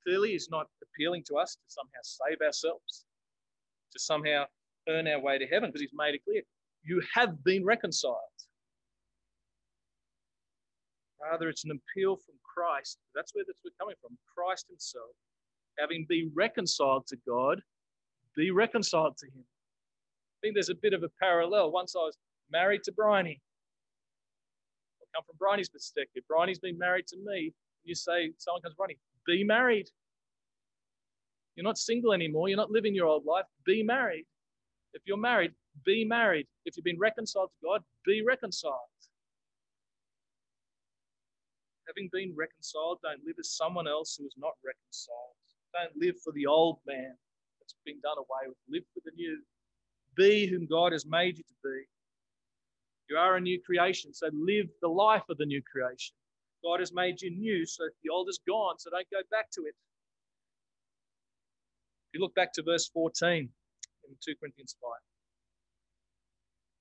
Clearly, 0.06 0.32
he's 0.32 0.50
not 0.52 0.68
appealing 0.84 1.24
to 1.24 1.34
us 1.34 1.56
to 1.56 1.62
somehow 1.66 2.02
save 2.04 2.40
ourselves, 2.46 3.06
to 3.92 3.98
somehow 3.98 4.44
earn 4.88 5.08
our 5.08 5.20
way 5.20 5.36
to 5.36 5.46
heaven, 5.48 5.70
because 5.70 5.80
he's 5.80 5.90
made 5.92 6.14
it 6.14 6.22
clear 6.24 6.42
you 6.84 7.02
have 7.12 7.42
been 7.42 7.64
reconciled. 7.64 8.35
Rather, 11.22 11.48
it's 11.48 11.64
an 11.64 11.70
appeal 11.72 12.16
from 12.16 12.34
Christ. 12.42 12.98
That's 13.14 13.34
where 13.34 13.44
that's 13.46 13.60
coming 13.80 13.96
from. 14.00 14.16
Christ 14.34 14.66
Himself, 14.68 15.16
having 15.78 16.06
been 16.08 16.30
reconciled 16.34 17.06
to 17.08 17.16
God, 17.26 17.60
be 18.36 18.50
reconciled 18.50 19.16
to 19.18 19.26
Him. 19.26 19.44
I 19.44 20.36
think 20.42 20.54
there's 20.54 20.68
a 20.68 20.74
bit 20.74 20.92
of 20.92 21.02
a 21.02 21.08
parallel. 21.20 21.72
Once 21.72 21.94
I 21.96 22.00
was 22.00 22.16
married 22.50 22.82
to 22.84 22.92
Bryony. 22.92 23.40
I 25.00 25.04
come 25.14 25.24
from 25.26 25.36
Bryony's 25.38 25.68
perspective. 25.68 26.22
Bryony's 26.28 26.58
been 26.58 26.78
married 26.78 27.06
to 27.08 27.16
me. 27.24 27.52
You 27.84 27.94
say, 27.94 28.32
someone 28.38 28.62
comes, 28.62 28.74
Bryony, 28.74 28.98
be 29.26 29.44
married. 29.44 29.88
You're 31.54 31.64
not 31.64 31.78
single 31.78 32.12
anymore. 32.12 32.48
You're 32.48 32.58
not 32.58 32.70
living 32.70 32.94
your 32.94 33.06
old 33.06 33.24
life. 33.24 33.46
Be 33.64 33.82
married. 33.82 34.26
If 34.92 35.02
you're 35.06 35.16
married, 35.16 35.52
be 35.84 36.04
married. 36.04 36.46
If 36.64 36.76
you've 36.76 36.84
been 36.84 36.98
reconciled 36.98 37.50
to 37.50 37.66
God, 37.66 37.82
be 38.04 38.22
reconciled. 38.22 38.74
Having 41.88 42.10
been 42.12 42.34
reconciled, 42.34 42.98
don't 43.02 43.24
live 43.24 43.36
as 43.38 43.56
someone 43.56 43.86
else 43.86 44.16
who 44.18 44.26
is 44.26 44.34
not 44.36 44.54
reconciled. 44.64 45.36
Don't 45.72 45.96
live 45.96 46.20
for 46.22 46.32
the 46.32 46.46
old 46.46 46.78
man 46.86 47.14
that's 47.60 47.76
been 47.84 48.00
done 48.00 48.18
away 48.18 48.48
with. 48.48 48.56
Live 48.68 48.84
for 48.92 49.00
the 49.04 49.12
new. 49.14 49.40
Be 50.16 50.46
whom 50.46 50.66
God 50.66 50.92
has 50.92 51.06
made 51.06 51.38
you 51.38 51.44
to 51.44 51.54
be. 51.62 51.84
You 53.08 53.16
are 53.18 53.36
a 53.36 53.40
new 53.40 53.60
creation, 53.62 54.12
so 54.12 54.28
live 54.32 54.66
the 54.82 54.88
life 54.88 55.22
of 55.30 55.38
the 55.38 55.46
new 55.46 55.62
creation. 55.62 56.14
God 56.64 56.80
has 56.80 56.92
made 56.92 57.22
you 57.22 57.30
new, 57.30 57.64
so 57.64 57.84
the 58.02 58.10
old 58.10 58.28
is 58.28 58.40
gone, 58.46 58.78
so 58.78 58.90
don't 58.90 59.06
go 59.12 59.20
back 59.30 59.50
to 59.52 59.62
it. 59.62 59.74
If 62.08 62.14
you 62.14 62.20
look 62.20 62.34
back 62.34 62.52
to 62.54 62.62
verse 62.64 62.88
14 62.88 63.30
in 63.30 63.48
2 64.24 64.34
Corinthians 64.40 64.76
5, 64.82 64.90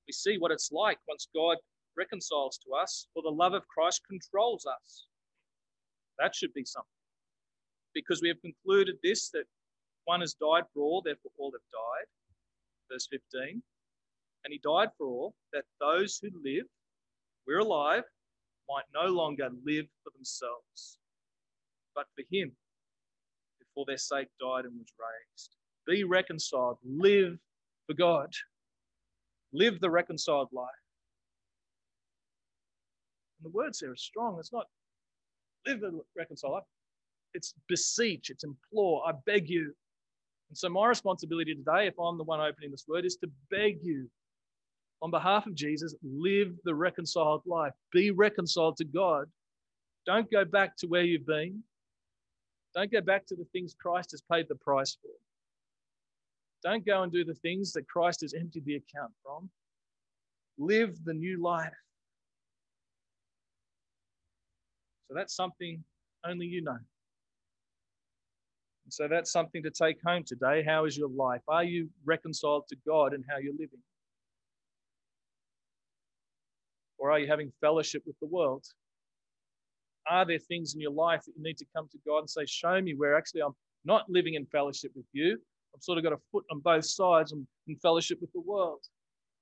we 0.07 0.13
see 0.13 0.37
what 0.39 0.51
it's 0.51 0.71
like 0.71 0.97
once 1.07 1.27
God 1.35 1.57
reconciles 1.97 2.59
to 2.65 2.73
us, 2.73 3.07
for 3.13 3.23
the 3.23 3.29
love 3.29 3.53
of 3.53 3.67
Christ 3.67 4.01
controls 4.07 4.65
us. 4.65 5.07
That 6.19 6.35
should 6.35 6.53
be 6.53 6.65
something. 6.65 6.89
Because 7.93 8.21
we 8.21 8.27
have 8.29 8.41
concluded 8.41 8.95
this 9.03 9.29
that 9.31 9.45
one 10.05 10.21
has 10.21 10.33
died 10.33 10.63
for 10.73 10.83
all, 10.83 11.01
therefore 11.01 11.31
all 11.37 11.51
have 11.51 11.61
died 11.71 12.07
verse 12.91 13.07
15. 13.11 13.61
And 14.43 14.51
he 14.51 14.59
died 14.63 14.89
for 14.97 15.07
all, 15.07 15.35
that 15.53 15.63
those 15.79 16.19
who 16.21 16.29
live, 16.43 16.65
we're 17.47 17.59
alive, 17.59 18.03
might 18.69 18.85
no 18.93 19.11
longer 19.11 19.49
live 19.65 19.85
for 20.03 20.11
themselves, 20.15 20.97
but 21.95 22.05
for 22.15 22.23
him, 22.31 22.51
for 23.73 23.85
their 23.85 23.97
sake 23.97 24.27
died 24.39 24.65
and 24.65 24.73
was 24.77 24.93
raised. 24.99 25.55
Be 25.87 26.03
reconciled, 26.03 26.77
live 26.83 27.37
for 27.87 27.93
God, 27.93 28.31
live 29.51 29.79
the 29.79 29.89
reconciled 29.89 30.49
life. 30.51 30.69
The 33.45 33.51
words 33.51 33.79
there 33.79 33.91
are 33.91 33.95
strong. 33.95 34.37
It's 34.39 34.51
not 34.51 34.65
live 35.65 35.79
the 35.79 36.01
reconciled 36.17 36.53
life, 36.53 36.63
it's 37.33 37.53
beseech, 37.67 38.29
it's 38.29 38.43
implore, 38.43 39.07
I 39.07 39.13
beg 39.25 39.49
you, 39.49 39.73
and 40.49 40.57
so, 40.57 40.69
my 40.69 40.87
responsibility 40.87 41.55
today, 41.55 41.87
if 41.87 41.95
I'm 41.99 42.17
the 42.17 42.23
one 42.23 42.39
opening 42.39 42.71
this 42.71 42.85
word, 42.87 43.05
is 43.05 43.17
to 43.17 43.29
beg 43.49 43.79
you 43.81 44.09
on 45.01 45.11
behalf 45.11 45.45
of 45.47 45.55
Jesus, 45.55 45.95
live 46.03 46.53
the 46.63 46.73
reconciled 46.73 47.41
life. 47.45 47.73
Be 47.91 48.11
reconciled 48.11 48.77
to 48.77 48.85
God. 48.85 49.27
Don't 50.05 50.29
go 50.31 50.45
back 50.45 50.77
to 50.77 50.87
where 50.87 51.03
you've 51.03 51.25
been. 51.25 51.63
Don't 52.75 52.91
go 52.91 53.01
back 53.01 53.25
to 53.27 53.35
the 53.35 53.45
things 53.45 53.75
Christ 53.79 54.11
has 54.11 54.21
paid 54.31 54.47
the 54.47 54.55
price 54.55 54.97
for. 55.01 55.11
Don't 56.63 56.85
go 56.85 57.03
and 57.03 57.11
do 57.11 57.23
the 57.23 57.33
things 57.35 57.71
that 57.73 57.87
Christ 57.87 58.21
has 58.21 58.33
emptied 58.33 58.65
the 58.65 58.75
account 58.75 59.11
from. 59.23 59.49
Live 60.57 61.03
the 61.03 61.13
new 61.13 61.41
life. 61.41 61.73
So 65.07 65.13
that's 65.15 65.35
something 65.35 65.83
only 66.25 66.45
you 66.45 66.61
know. 66.61 66.77
And 68.85 68.93
so 68.93 69.07
that's 69.09 69.31
something 69.31 69.63
to 69.63 69.71
take 69.71 69.97
home 70.05 70.23
today. 70.23 70.63
How 70.65 70.85
is 70.85 70.97
your 70.97 71.09
life? 71.09 71.41
Are 71.47 71.63
you 71.63 71.89
reconciled 72.05 72.67
to 72.69 72.75
God 72.87 73.13
and 73.13 73.23
how 73.29 73.37
you're 73.37 73.53
living? 73.53 73.81
Or 76.97 77.11
are 77.11 77.19
you 77.19 77.27
having 77.27 77.51
fellowship 77.61 78.03
with 78.05 78.15
the 78.19 78.27
world? 78.27 78.63
Are 80.09 80.25
there 80.25 80.39
things 80.39 80.75
in 80.75 80.81
your 80.81 80.91
life 80.91 81.21
that 81.25 81.33
you 81.35 81.43
need 81.43 81.57
to 81.57 81.65
come 81.75 81.87
to 81.91 81.97
God 82.05 82.19
and 82.19 82.29
say, 82.29 82.45
Show 82.45 82.79
me 82.79 82.93
where 82.95 83.17
actually 83.17 83.41
I'm 83.41 83.55
not 83.85 84.07
living 84.07 84.35
in 84.35 84.45
fellowship 84.45 84.91
with 84.95 85.05
you? 85.13 85.39
I've 85.75 85.81
sort 85.83 85.97
of 85.97 86.03
got 86.03 86.13
a 86.13 86.19
foot 86.31 86.45
on 86.51 86.59
both 86.59 86.85
sides 86.85 87.31
and 87.31 87.45
in 87.67 87.75
fellowship 87.77 88.19
with 88.21 88.31
the 88.33 88.41
world. 88.41 88.81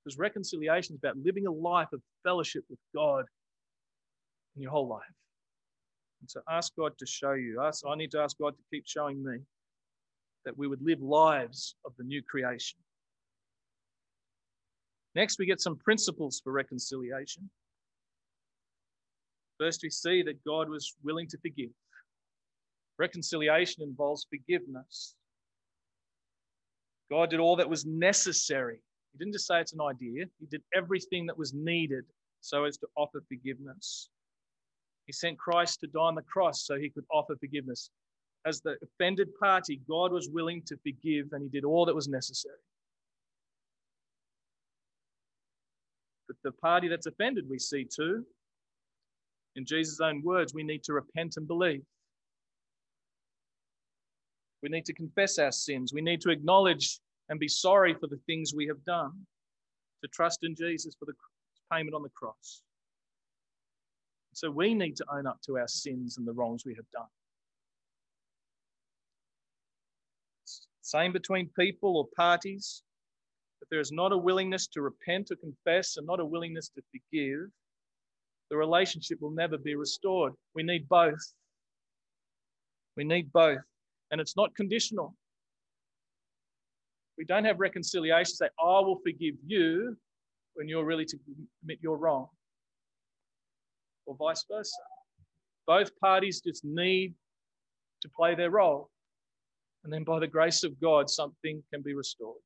Because 0.04 0.17
reconciliation 0.17 0.95
is 0.95 0.99
about 0.99 1.17
living 1.17 1.47
a 1.47 1.52
life 1.52 1.89
of 1.93 2.02
fellowship 2.23 2.63
with 2.69 2.80
God 2.95 3.26
in 4.56 4.62
your 4.62 4.71
whole 4.71 4.88
life. 4.88 5.04
And 6.23 6.31
so 6.31 6.39
ask 6.49 6.73
God 6.77 6.97
to 6.99 7.05
show 7.05 7.33
you. 7.33 7.62
Ask, 7.62 7.83
I 7.86 7.95
need 7.95 8.12
to 8.12 8.19
ask 8.21 8.38
God 8.38 8.55
to 8.55 8.63
keep 8.71 8.86
showing 8.88 9.21
me 9.21 9.39
that 10.45 10.57
we 10.57 10.69
would 10.69 10.81
live 10.81 11.01
lives 11.01 11.75
of 11.86 11.91
the 11.97 12.05
new 12.05 12.21
creation. 12.23 12.79
Next, 15.15 15.38
we 15.38 15.45
get 15.45 15.59
some 15.59 15.75
principles 15.75 16.39
for 16.41 16.53
reconciliation. 16.53 17.49
First, 19.59 19.81
we 19.83 19.89
see 19.89 20.23
that 20.23 20.41
God 20.45 20.69
was 20.69 20.95
willing 21.03 21.27
to 21.27 21.38
forgive. 21.39 21.71
Reconciliation 22.97 23.83
involves 23.83 24.25
forgiveness. 24.29 25.15
God 27.12 27.31
did 27.31 27.41
all 27.41 27.57
that 27.57 27.69
was 27.69 27.86
necessary. 27.86 28.77
He 29.12 29.17
didn't 29.17 29.33
just 29.33 29.47
say 29.47 29.59
it's 29.59 29.73
an 29.73 29.81
idea, 29.81 30.23
He 30.39 30.45
did 30.45 30.62
everything 30.73 31.25
that 31.25 31.38
was 31.38 31.53
needed 31.53 32.05
so 32.39 32.63
as 32.63 32.77
to 32.77 32.88
offer 32.95 33.21
forgiveness. 33.27 34.07
He 35.05 35.13
sent 35.13 35.37
Christ 35.37 35.79
to 35.81 35.87
die 35.87 35.99
on 35.99 36.15
the 36.15 36.21
cross 36.21 36.65
so 36.65 36.77
he 36.77 36.89
could 36.89 37.05
offer 37.11 37.35
forgiveness. 37.35 37.89
As 38.45 38.61
the 38.61 38.77
offended 38.83 39.29
party, 39.39 39.81
God 39.87 40.11
was 40.11 40.29
willing 40.29 40.61
to 40.67 40.77
forgive 40.77 41.27
and 41.31 41.43
he 41.43 41.49
did 41.49 41.65
all 41.65 41.85
that 41.85 41.95
was 41.95 42.07
necessary. 42.07 42.55
But 46.27 46.37
the 46.43 46.51
party 46.51 46.87
that's 46.87 47.05
offended, 47.05 47.49
we 47.49 47.59
see 47.59 47.85
too, 47.85 48.25
in 49.55 49.65
Jesus' 49.65 49.99
own 49.99 50.21
words, 50.23 50.53
we 50.53 50.63
need 50.63 50.83
to 50.83 50.93
repent 50.93 51.37
and 51.37 51.47
believe. 51.47 51.83
We 54.61 54.69
need 54.69 54.85
to 54.85 54.93
confess 54.93 55.37
our 55.37 55.51
sins. 55.51 55.93
We 55.93 56.01
need 56.01 56.21
to 56.21 56.29
acknowledge 56.29 56.99
and 57.29 57.39
be 57.39 57.47
sorry 57.47 57.93
for 57.93 58.07
the 58.07 58.19
things 58.25 58.53
we 58.55 58.67
have 58.67 58.83
done, 58.85 59.11
to 60.01 60.07
trust 60.09 60.39
in 60.43 60.55
Jesus 60.55 60.95
for 60.97 61.05
the 61.05 61.13
payment 61.71 61.93
on 61.93 62.03
the 62.03 62.09
cross. 62.09 62.63
So 64.33 64.49
we 64.49 64.73
need 64.73 64.95
to 64.97 65.05
own 65.13 65.27
up 65.27 65.39
to 65.45 65.57
our 65.57 65.67
sins 65.67 66.17
and 66.17 66.27
the 66.27 66.33
wrongs 66.33 66.65
we 66.65 66.73
have 66.75 66.89
done. 66.91 67.07
Same 70.81 71.13
between 71.13 71.49
people 71.57 71.97
or 71.97 72.07
parties. 72.15 72.83
If 73.61 73.69
there 73.69 73.79
is 73.79 73.91
not 73.91 74.11
a 74.11 74.17
willingness 74.17 74.67
to 74.67 74.81
repent 74.81 75.31
or 75.31 75.35
confess 75.35 75.97
and 75.97 76.05
not 76.05 76.19
a 76.19 76.25
willingness 76.25 76.69
to 76.69 76.81
forgive, 76.91 77.49
the 78.49 78.57
relationship 78.57 79.21
will 79.21 79.31
never 79.31 79.57
be 79.57 79.75
restored. 79.75 80.33
We 80.55 80.63
need 80.63 80.89
both. 80.89 81.33
We 82.97 83.03
need 83.03 83.31
both. 83.31 83.61
And 84.11 84.19
it's 84.19 84.35
not 84.35 84.53
conditional. 84.55 85.15
We 87.17 87.25
don't 87.25 87.45
have 87.45 87.59
reconciliation, 87.59 88.35
say, 88.35 88.49
I 88.59 88.79
will 88.79 88.99
forgive 89.03 89.35
you 89.45 89.95
when 90.55 90.67
you're 90.67 90.85
really 90.85 91.05
to 91.05 91.17
admit 91.61 91.79
you're 91.81 91.97
wrong 91.97 92.27
or 94.05 94.15
vice 94.15 94.45
versa. 94.49 94.81
Both 95.65 95.97
parties 95.99 96.41
just 96.41 96.63
need 96.65 97.13
to 98.01 98.09
play 98.09 98.35
their 98.35 98.51
role. 98.51 98.89
And 99.83 99.91
then, 99.91 100.03
by 100.03 100.19
the 100.19 100.27
grace 100.27 100.63
of 100.63 100.79
God, 100.79 101.09
something 101.09 101.61
can 101.71 101.81
be 101.81 101.93
restored. 101.93 102.41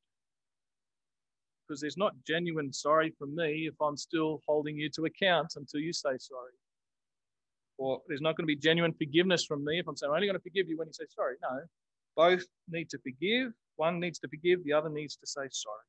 Because 1.66 1.80
there's 1.80 1.96
not 1.96 2.14
genuine 2.26 2.72
sorry 2.72 3.12
from 3.18 3.34
me 3.34 3.68
if 3.68 3.74
I'm 3.80 3.96
still 3.96 4.40
holding 4.46 4.76
you 4.76 4.88
to 4.90 5.04
account 5.04 5.52
until 5.56 5.80
you 5.80 5.92
say 5.92 6.16
sorry. 6.18 6.52
Or 7.76 8.00
there's 8.08 8.20
not 8.20 8.36
going 8.36 8.44
to 8.44 8.54
be 8.54 8.56
genuine 8.56 8.92
forgiveness 8.92 9.44
from 9.44 9.64
me 9.64 9.78
if 9.78 9.86
I'm 9.86 9.96
saying, 9.96 10.10
I'm 10.10 10.16
only 10.16 10.26
going 10.26 10.38
to 10.38 10.42
forgive 10.42 10.68
you 10.68 10.78
when 10.78 10.88
you 10.88 10.92
say 10.92 11.04
sorry. 11.14 11.36
No, 11.42 11.60
both 12.16 12.44
need 12.68 12.88
to 12.90 12.98
forgive. 12.98 13.52
One 13.76 14.00
needs 14.00 14.18
to 14.20 14.28
forgive, 14.28 14.64
the 14.64 14.72
other 14.72 14.88
needs 14.88 15.16
to 15.16 15.26
say 15.26 15.42
sorry. 15.50 15.87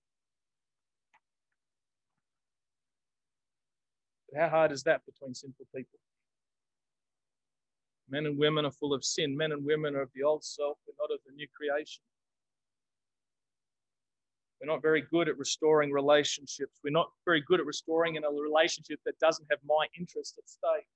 How 4.36 4.50
hard 4.50 4.72
is 4.72 4.84
that 4.84 5.02
between 5.06 5.34
sinful 5.34 5.66
people? 5.76 6.00
Men 8.10 8.26
and 8.26 8.38
women 8.38 8.66
are 8.66 8.72
full 8.72 8.94
of 8.94 9.04
sin. 9.04 9.36
Men 9.36 9.52
and 9.52 9.64
women 9.66 9.96
are 9.96 10.02
of 10.02 10.10
the 10.16 10.24
old 10.24 10.44
self, 10.44 10.78
but 10.86 10.96
not 11.00 11.14
of 11.14 11.20
the 11.26 11.34
new 11.34 11.48
creation. 11.56 12.02
We're 14.60 14.72
not 14.72 14.82
very 14.82 15.02
good 15.10 15.30
at 15.30 15.38
restoring 15.38 15.92
relationships. 15.92 16.80
We're 16.84 16.92
not 16.92 17.12
very 17.26 17.42
good 17.42 17.60
at 17.60 17.66
restoring 17.66 18.16
in 18.16 18.24
a 18.24 18.30
relationship 18.30 19.00
that 19.06 19.18
doesn't 19.20 19.48
have 19.50 19.60
my 19.66 19.88
interest 19.98 20.38
at 20.38 20.50
stake. 20.50 20.88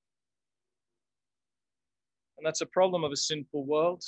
And 2.37 2.45
that's 2.45 2.61
a 2.61 2.65
problem 2.65 3.03
of 3.03 3.11
a 3.11 3.17
sinful 3.17 3.63
world. 3.63 4.03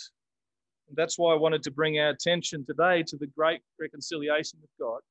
And 0.89 0.97
that's 0.97 1.17
why 1.17 1.33
I 1.33 1.37
wanted 1.37 1.63
to 1.63 1.71
bring 1.71 1.97
our 1.99 2.09
attention 2.09 2.65
today 2.65 3.03
to 3.03 3.17
the 3.17 3.27
great 3.27 3.61
reconciliation 3.79 4.59
with 4.61 4.71
God. 4.79 5.01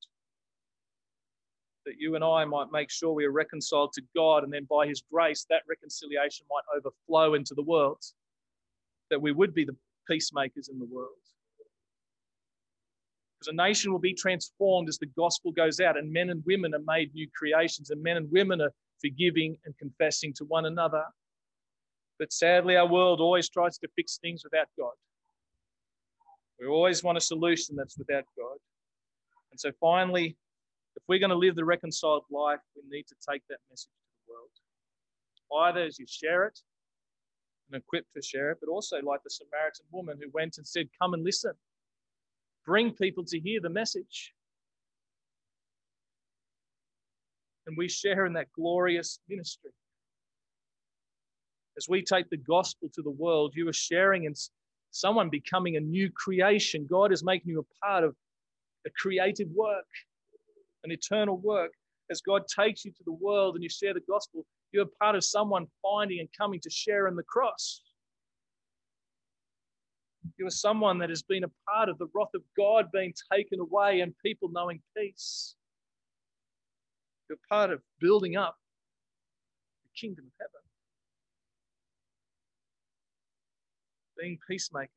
That 1.85 1.99
you 1.99 2.15
and 2.15 2.23
I 2.23 2.45
might 2.45 2.71
make 2.71 2.89
sure 2.89 3.13
we 3.13 3.25
are 3.25 3.31
reconciled 3.31 3.93
to 3.93 4.01
God, 4.15 4.43
and 4.43 4.51
then 4.51 4.65
by 4.69 4.87
His 4.87 5.03
grace, 5.11 5.45
that 5.49 5.61
reconciliation 5.69 6.45
might 6.49 6.77
overflow 6.77 7.35
into 7.35 7.53
the 7.53 7.61
world. 7.61 8.03
That 9.11 9.21
we 9.21 9.31
would 9.31 9.53
be 9.53 9.65
the 9.65 9.75
peacemakers 10.09 10.69
in 10.69 10.79
the 10.79 10.85
world. 10.85 11.11
Because 13.37 13.53
a 13.53 13.55
nation 13.55 13.91
will 13.91 13.99
be 13.99 14.13
transformed 14.13 14.89
as 14.89 14.97
the 14.97 15.05
gospel 15.05 15.51
goes 15.51 15.79
out, 15.79 15.97
and 15.97 16.11
men 16.11 16.31
and 16.31 16.43
women 16.45 16.73
are 16.73 16.83
made 16.87 17.13
new 17.13 17.27
creations, 17.37 17.91
and 17.91 18.01
men 18.01 18.17
and 18.17 18.31
women 18.31 18.61
are 18.61 18.73
forgiving 19.01 19.57
and 19.65 19.77
confessing 19.77 20.33
to 20.33 20.45
one 20.45 20.65
another. 20.65 21.03
But 22.17 22.31
sadly, 22.33 22.77
our 22.77 22.87
world 22.87 23.19
always 23.19 23.49
tries 23.49 23.77
to 23.79 23.87
fix 23.95 24.17
things 24.17 24.43
without 24.43 24.67
God. 24.79 24.93
We 26.59 26.67
always 26.67 27.03
want 27.03 27.17
a 27.17 27.21
solution 27.21 27.75
that's 27.75 27.97
without 27.97 28.23
God. 28.37 28.57
And 29.51 29.59
so 29.59 29.71
finally, 29.79 30.37
if 30.95 31.03
we're 31.07 31.19
going 31.19 31.29
to 31.29 31.35
live 31.35 31.55
the 31.55 31.65
reconciled 31.65 32.23
life, 32.31 32.59
we 32.75 32.83
need 32.89 33.05
to 33.07 33.15
take 33.29 33.41
that 33.49 33.59
message 33.69 33.89
to 33.89 34.25
the 34.27 34.33
world. 34.33 35.67
Either 35.67 35.85
as 35.85 35.99
you 35.99 36.05
share 36.07 36.45
it 36.45 36.59
and 37.69 37.81
equipped 37.81 38.13
to 38.15 38.21
share 38.21 38.51
it, 38.51 38.57
but 38.61 38.69
also 38.69 38.97
like 39.01 39.21
the 39.23 39.29
Samaritan 39.29 39.85
woman 39.91 40.17
who 40.21 40.29
went 40.33 40.57
and 40.57 40.67
said, 40.67 40.87
Come 41.01 41.13
and 41.13 41.23
listen. 41.23 41.53
Bring 42.65 42.91
people 42.91 43.23
to 43.25 43.39
hear 43.39 43.59
the 43.61 43.69
message. 43.69 44.33
And 47.67 47.75
we 47.77 47.89
share 47.89 48.25
in 48.25 48.33
that 48.33 48.47
glorious 48.55 49.19
ministry. 49.27 49.71
As 51.77 51.87
we 51.89 52.03
take 52.03 52.29
the 52.29 52.37
gospel 52.37 52.89
to 52.93 53.01
the 53.01 53.11
world, 53.11 53.53
you 53.55 53.67
are 53.67 53.73
sharing 53.73 54.23
in 54.23 54.33
someone 54.91 55.29
becoming 55.29 55.75
a 55.75 55.79
new 55.79 56.09
creation. 56.09 56.87
God 56.89 57.11
is 57.11 57.23
making 57.23 57.51
you 57.51 57.59
a 57.59 57.85
part 57.85 58.03
of 58.03 58.15
a 58.85 58.89
creative 58.91 59.49
work, 59.49 59.85
an 60.85 60.91
eternal 60.91 61.37
work. 61.37 61.71
As 62.09 62.21
God 62.21 62.43
takes 62.47 62.85
you 62.85 62.91
to 62.91 63.03
the 63.05 63.13
world 63.13 63.55
and 63.55 63.63
you 63.63 63.69
share 63.69 63.93
the 63.93 64.01
gospel, 64.07 64.45
you're 64.71 64.85
part 65.01 65.15
of 65.15 65.23
someone 65.23 65.65
finding 65.81 66.19
and 66.19 66.29
coming 66.37 66.59
to 66.61 66.69
share 66.69 67.07
in 67.07 67.15
the 67.15 67.23
cross. 67.23 67.81
You 70.37 70.47
are 70.47 70.51
someone 70.51 70.97
that 70.99 71.09
has 71.09 71.23
been 71.23 71.43
a 71.43 71.51
part 71.67 71.89
of 71.89 71.97
the 71.97 72.07
wrath 72.13 72.33
of 72.33 72.41
God 72.57 72.91
being 72.93 73.13
taken 73.31 73.59
away 73.59 74.01
and 74.01 74.13
people 74.23 74.49
knowing 74.51 74.81
peace. 74.95 75.55
You're 77.29 77.39
part 77.49 77.71
of 77.71 77.81
building 77.99 78.37
up 78.37 78.55
the 79.83 79.99
kingdom 79.99 80.25
of 80.25 80.31
heaven. 80.39 80.65
being 84.17 84.37
peacemakers. 84.49 84.89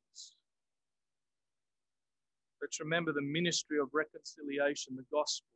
Let's 2.61 2.79
remember 2.79 3.13
the 3.13 3.21
ministry 3.21 3.79
of 3.79 3.89
reconciliation, 3.93 4.95
the 4.95 5.05
gospel. 5.11 5.47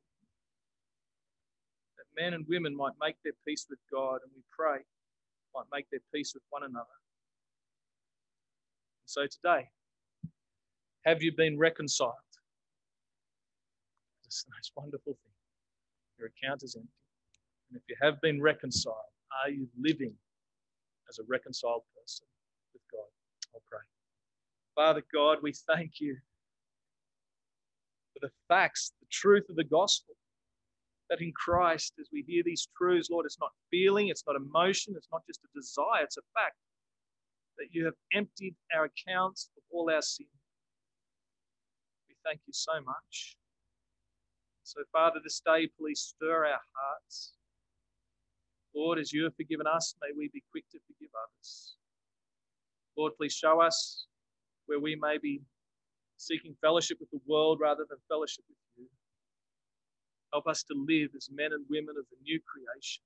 Men 2.16 2.34
and 2.34 2.46
women 2.48 2.76
might 2.76 2.94
make 3.02 3.16
their 3.24 3.34
peace 3.48 3.66
with 3.70 3.80
God, 3.92 4.20
and 4.24 4.32
we 4.36 4.42
pray 4.52 4.80
might 5.56 5.66
make 5.72 5.90
their 5.92 6.02
peace 6.14 6.34
with 6.34 6.44
one 6.50 6.64
another. 6.64 6.98
And 9.02 9.06
so 9.06 9.22
today, 9.28 9.70
have 11.06 11.22
you 11.22 11.32
been 11.36 11.58
reconciled? 11.58 12.14
It's 14.26 14.44
the 14.44 14.52
most 14.56 14.72
wonderful 14.76 15.14
thing. 15.14 15.34
Your 16.18 16.30
account 16.30 16.64
is 16.64 16.76
empty. 16.76 16.90
And 17.70 17.80
if 17.80 17.84
you 17.88 17.96
have 18.02 18.20
been 18.22 18.42
reconciled, 18.42 18.96
are 19.44 19.50
you 19.52 19.68
living 19.80 20.14
as 21.10 21.20
a 21.20 21.24
reconciled 21.28 21.84
person 21.96 22.26
with 22.74 22.82
God? 22.92 23.10
I'll 23.54 23.62
pray. 23.70 23.82
Father 24.76 25.04
God, 25.14 25.38
we 25.42 25.54
thank 25.68 26.00
you 26.00 26.16
for 28.14 28.26
the 28.26 28.32
facts, 28.48 28.94
the 29.00 29.08
truth 29.12 29.46
of 29.50 29.56
the 29.56 29.64
gospel. 29.64 30.16
That 31.14 31.22
in 31.22 31.32
Christ, 31.34 31.94
as 32.02 32.10
we 32.12 32.24
hear 32.28 32.42
these 32.44 32.68
truths, 32.76 33.10
Lord, 33.12 33.28
it's 33.28 33.38
not 33.40 33.52
feeling, 33.70 34.08
it's 34.08 34.24
not 34.26 34.36
emotion, 34.36 34.96
it's 34.98 35.10
not 35.12 35.22
just 35.28 35.42
a 35.44 35.48
desire, 35.54 36.04
it's 36.04 36.18
a 36.18 36.26
fact 36.34 36.56
that 37.60 37.68
you 37.70 37.86
have 37.86 37.94
emptied 38.14 38.56
our 38.76 38.86
accounts 38.86 39.52
of 39.56 39.62
all 39.72 39.92
our 39.92 40.02
sin. 40.02 40.26
We 42.10 42.16
thank 42.26 42.40
you 42.48 42.54
so 42.54 42.82
much. 42.84 43.38
So, 44.64 44.82
Father, 44.92 45.20
this 45.24 45.40
day, 45.46 45.70
please 45.80 46.16
stir 46.18 46.48
our 46.48 46.62
hearts. 46.74 47.34
Lord, 48.76 48.98
as 48.98 49.14
you 49.14 49.24
have 49.26 49.36
forgiven 49.36 49.68
us, 49.68 49.94
may 50.02 50.10
we 50.18 50.32
be 50.34 50.42
quick 50.50 50.64
to 50.72 50.80
forgive 50.88 51.12
others. 51.14 51.76
Lord, 52.98 53.14
please 53.20 53.34
show 53.34 53.62
us 53.62 54.08
where 54.66 54.80
we 54.80 54.96
may 54.96 55.20
be 55.22 55.44
seeking 56.18 56.56
fellowship 56.60 56.98
with 57.00 57.12
the 57.12 57.22
world 57.28 57.60
rather 57.62 57.86
than 57.88 58.00
fellowship 58.10 58.46
with 58.50 58.58
you. 58.78 58.88
Help 60.34 60.48
us 60.48 60.64
to 60.66 60.76
live 60.76 61.12
as 61.18 61.30
men 61.32 61.54
and 61.54 61.66
women 61.70 61.96
of 62.00 62.06
the 62.12 62.18
new 62.24 62.40
creation 62.42 63.04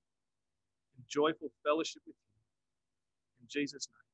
in 0.98 1.04
joyful 1.10 1.50
fellowship 1.66 2.04
with 2.08 2.16
you. 2.16 2.40
In 3.42 3.48
Jesus' 3.50 3.88
name. 3.90 4.07